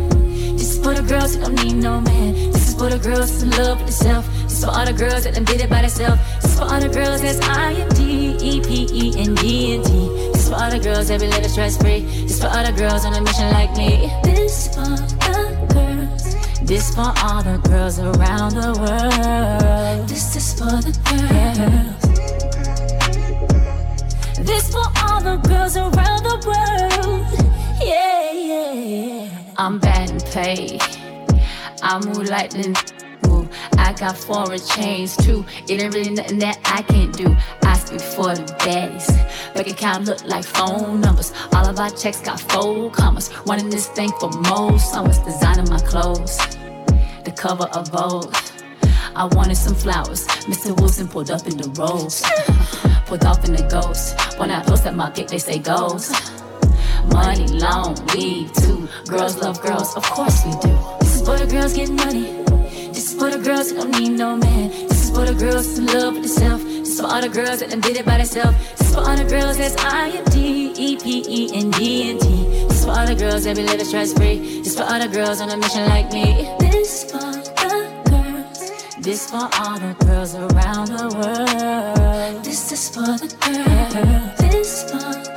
This 0.53 0.75
is 0.75 0.83
for 0.83 0.93
the 0.93 1.03
girls 1.03 1.35
who 1.35 1.41
don't 1.41 1.55
need 1.63 1.75
no 1.75 2.01
man. 2.01 2.33
This 2.51 2.69
is 2.69 2.75
for 2.75 2.89
the 2.89 2.99
girls 2.99 3.41
in 3.43 3.49
love 3.51 3.77
with 3.79 3.87
themselves. 3.87 4.27
This 4.43 4.53
is 4.53 4.65
for 4.65 4.71
all 4.71 4.85
the 4.85 4.93
girls 4.93 5.23
that 5.23 5.33
done 5.35 5.45
did 5.45 5.61
it 5.61 5.69
by 5.69 5.81
themselves. 5.81 6.19
This 6.41 6.51
is 6.53 6.59
for 6.59 6.65
all 6.65 6.79
the 6.79 6.89
girls 6.89 7.21
that's 7.21 7.39
I 7.41 7.73
N 7.73 7.89
D 7.89 8.37
E 8.41 8.61
P 8.61 8.87
E 8.91 9.13
N 9.17 9.35
D 9.35 9.73
N 9.75 9.83
T. 9.83 9.91
This 10.33 10.43
is 10.43 10.49
for 10.49 10.55
all 10.55 10.69
the 10.71 10.79
girls 10.79 11.07
that 11.07 11.19
be 11.19 11.27
living 11.27 11.49
stress 11.49 11.77
free. 11.77 12.01
This 12.01 12.31
is 12.31 12.41
for 12.41 12.47
all 12.47 12.63
the 12.63 12.73
girls 12.73 13.05
on 13.05 13.13
a 13.13 13.21
mission 13.21 13.51
like 13.51 13.75
me. 13.77 14.11
This 14.23 14.67
for 14.73 14.81
the 14.81 15.67
girls. 15.73 16.35
This 16.61 16.93
for 16.93 17.13
all 17.23 17.43
the 17.43 17.57
girls 17.69 17.99
around 17.99 18.55
the 18.55 18.73
world. 18.79 20.09
This 20.09 20.35
is 20.35 20.53
for 20.53 20.81
the 20.81 20.93
girls. 21.07 22.46
This 24.47 24.71
for 24.71 24.87
all 25.03 25.21
the 25.21 25.35
girls 25.45 25.75
around 25.75 26.23
the 26.23 26.37
world. 26.47 27.51
Yeah, 27.83 28.31
yeah. 28.31 29.29
I'm 29.57 29.77
bad 29.77 30.09
and 30.09 30.23
paid. 30.23 30.81
I 31.83 31.99
move 31.99 32.29
like 32.29 32.51
the. 32.51 32.71
I 33.77 33.91
got 33.91 34.17
foreign 34.17 34.59
chains 34.59 35.17
too. 35.17 35.45
It 35.67 35.81
ain't 35.81 35.93
really 35.93 36.11
nothing 36.11 36.39
that 36.39 36.59
I 36.63 36.81
can't 36.81 37.11
do. 37.15 37.35
I 37.63 37.77
speak 37.77 37.99
for 37.99 38.35
the 38.35 38.43
baddies. 38.63 39.07
Bank 39.53 39.67
account 39.67 40.05
look 40.05 40.23
like 40.23 40.45
phone 40.45 41.01
numbers. 41.01 41.33
All 41.53 41.67
of 41.67 41.77
our 41.77 41.89
checks 41.89 42.21
got 42.21 42.39
four 42.39 42.89
commas. 42.89 43.29
Running 43.45 43.69
this 43.69 43.87
thing 43.87 44.11
for 44.17 44.29
most. 44.29 44.91
Someone's 44.91 45.19
designing 45.19 45.69
my 45.69 45.79
clothes. 45.79 46.37
The 47.25 47.33
cover 47.35 47.65
of 47.65 47.89
Vogue. 47.89 48.33
I 49.13 49.25
wanted 49.25 49.55
some 49.55 49.75
flowers. 49.75 50.25
Mr. 50.47 50.79
Wilson 50.79 51.09
pulled 51.09 51.31
up 51.31 51.45
in 51.47 51.57
the 51.57 51.69
rose. 51.71 52.23
pulled 53.07 53.23
off 53.23 53.43
in 53.45 53.53
the 53.53 53.63
ghost. 53.63 54.19
When 54.37 54.51
I 54.51 54.61
post 54.63 54.83
that 54.83 54.95
market, 54.95 55.29
they 55.29 55.39
say 55.39 55.59
goes. 55.59 56.11
Money, 57.13 57.47
long, 57.47 57.95
weed, 58.13 58.53
too. 58.55 58.87
Girls 59.07 59.37
love 59.37 59.61
girls, 59.61 59.95
of 59.95 60.03
course 60.03 60.45
we 60.45 60.51
do. 60.59 60.77
This 60.99 61.15
is 61.15 61.21
for 61.25 61.37
the 61.37 61.47
girls 61.47 61.73
getting 61.73 61.95
money. 61.95 62.43
This 62.91 63.11
is 63.11 63.13
for 63.13 63.29
the 63.29 63.37
girls 63.37 63.71
who 63.71 63.77
don't 63.77 63.91
need 63.91 64.09
no 64.09 64.35
man. 64.35 64.69
This 64.69 65.05
is 65.05 65.09
for 65.11 65.25
the 65.25 65.33
girls 65.33 65.77
in 65.77 65.85
love 65.85 66.15
with 66.15 66.23
themselves. 66.23 66.63
This 66.65 66.89
is 66.89 66.99
for 66.99 67.07
all 67.07 67.21
the 67.21 67.29
girls 67.29 67.59
that 67.61 67.69
done 67.69 67.79
did 67.79 67.95
it 67.95 68.05
by 68.05 68.17
themselves. 68.17 68.57
This 68.77 68.89
is 68.89 68.95
for 68.95 69.01
all 69.01 69.15
the 69.15 69.23
girls 69.23 69.57
that's 69.57 69.75
I 69.77 70.09
N 70.09 70.25
D 70.25 70.73
E 70.75 70.97
P 70.97 71.23
E 71.27 71.49
N 71.53 71.71
D 71.71 72.09
N 72.09 72.19
T. 72.19 72.27
This 72.67 72.79
is 72.79 72.85
for 72.85 72.91
all 72.91 73.07
the 73.07 73.15
girls 73.15 73.45
that 73.45 73.55
be 73.55 73.63
living 73.63 73.85
stress 73.85 74.11
free. 74.11 74.59
This 74.59 74.67
is 74.67 74.75
for 74.75 74.83
all 74.83 74.99
the 74.99 75.07
girls 75.07 75.39
on 75.39 75.49
a 75.49 75.57
mission 75.57 75.85
like 75.87 76.11
me. 76.11 76.25
This 76.59 77.09
for 77.09 77.19
the 77.19 77.43
girls. 77.45 77.56
This 79.07 79.31
for 79.31 79.37
all 79.37 79.79
the 79.79 79.95
girls 80.05 80.35
around 80.35 80.87
the 80.87 81.07
world. 81.15 82.43
This 82.43 82.73
is 82.73 82.89
for 82.89 83.05
the 83.05 83.33
girls. 83.39 84.37
This 84.37 84.83
for 84.83 84.97
the 84.97 85.31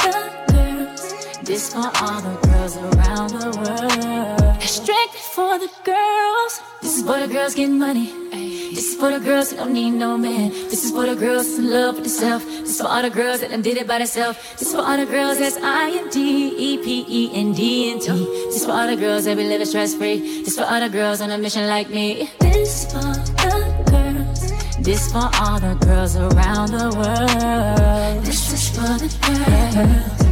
girls. 0.51 1.15
This 1.45 1.73
for 1.73 1.89
all 2.03 2.21
the 2.21 2.35
girls 2.49 2.77
around 2.77 3.31
the 3.31 3.51
world. 3.63 4.61
Strictly 4.61 5.21
for 5.37 5.57
the 5.61 5.71
girls. 5.85 6.61
This 6.83 6.99
is 6.99 7.05
for 7.05 7.21
the 7.21 7.33
girls 7.33 7.55
getting 7.55 7.79
money. 7.79 8.30
This 8.71 8.87
is 8.93 8.95
for 8.95 9.11
the 9.11 9.19
girls 9.19 9.51
that 9.51 9.57
don't 9.57 9.73
need 9.73 9.91
no 9.91 10.17
man. 10.17 10.51
This 10.51 10.85
is 10.85 10.93
for 10.93 11.05
the 11.05 11.17
girls 11.17 11.59
in 11.59 11.71
love 11.71 11.97
with 11.97 12.05
themselves. 12.05 12.45
This 12.45 12.71
is 12.71 12.81
for 12.81 12.87
all 12.87 13.03
the 13.03 13.11
girls 13.11 13.41
that 13.41 13.51
done 13.51 13.63
did 13.63 13.77
it 13.77 13.87
by 13.89 13.99
themselves. 13.99 14.39
This 14.53 14.69
is 14.69 14.73
for 14.73 14.81
all 14.81 14.97
the 14.97 15.07
girls 15.07 15.39
that's 15.41 15.57
I 15.57 15.91
N 15.91 16.09
D 16.11 16.55
E 16.57 16.79
P 16.79 17.05
E 17.09 17.31
N 17.35 17.53
D 17.53 17.91
N 17.91 17.99
T. 17.99 18.07
This 18.07 18.57
is 18.57 18.65
for 18.65 18.71
all 18.73 18.87
the 18.87 18.97
girls 18.97 19.25
that 19.25 19.37
be 19.37 19.43
living 19.43 19.67
stress 19.67 19.95
free. 19.95 20.21
This 20.21 20.49
is 20.49 20.57
for 20.57 20.65
all 20.65 20.81
the 20.81 20.89
girls 20.89 21.21
on 21.21 21.31
a 21.33 21.39
mission 21.39 21.67
like 21.67 21.91
me. 21.91 22.31
This 22.39 22.85
for 22.87 23.01
the 23.01 23.85
girls. 23.91 24.41
This 24.79 25.11
for 25.11 25.29
all 25.43 25.59
the 25.59 25.75
girls 25.85 26.15
around 26.17 26.71
the 26.71 26.91
world. 26.95 28.25
This 28.25 28.53
is 28.53 28.69
for 28.71 28.95
the 29.03 29.09
girls. 29.27 30.31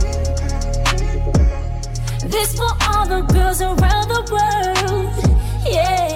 This 2.32 2.54
for 2.56 2.72
all 2.88 3.04
the 3.04 3.22
girls 3.34 3.60
around 3.60 4.08
the 4.14 4.22
world. 4.30 5.12
Yeah, 5.66 6.07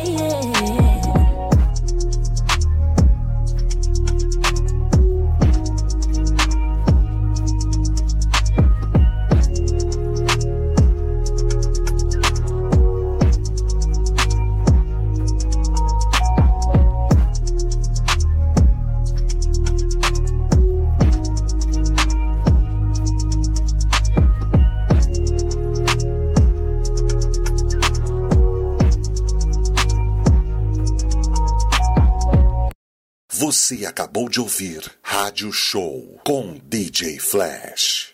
Você 33.52 33.84
acabou 33.84 34.30
de 34.30 34.40
ouvir 34.40 34.90
Rádio 35.02 35.52
Show 35.52 36.18
com 36.24 36.58
DJ 36.70 37.18
Flash. 37.18 38.11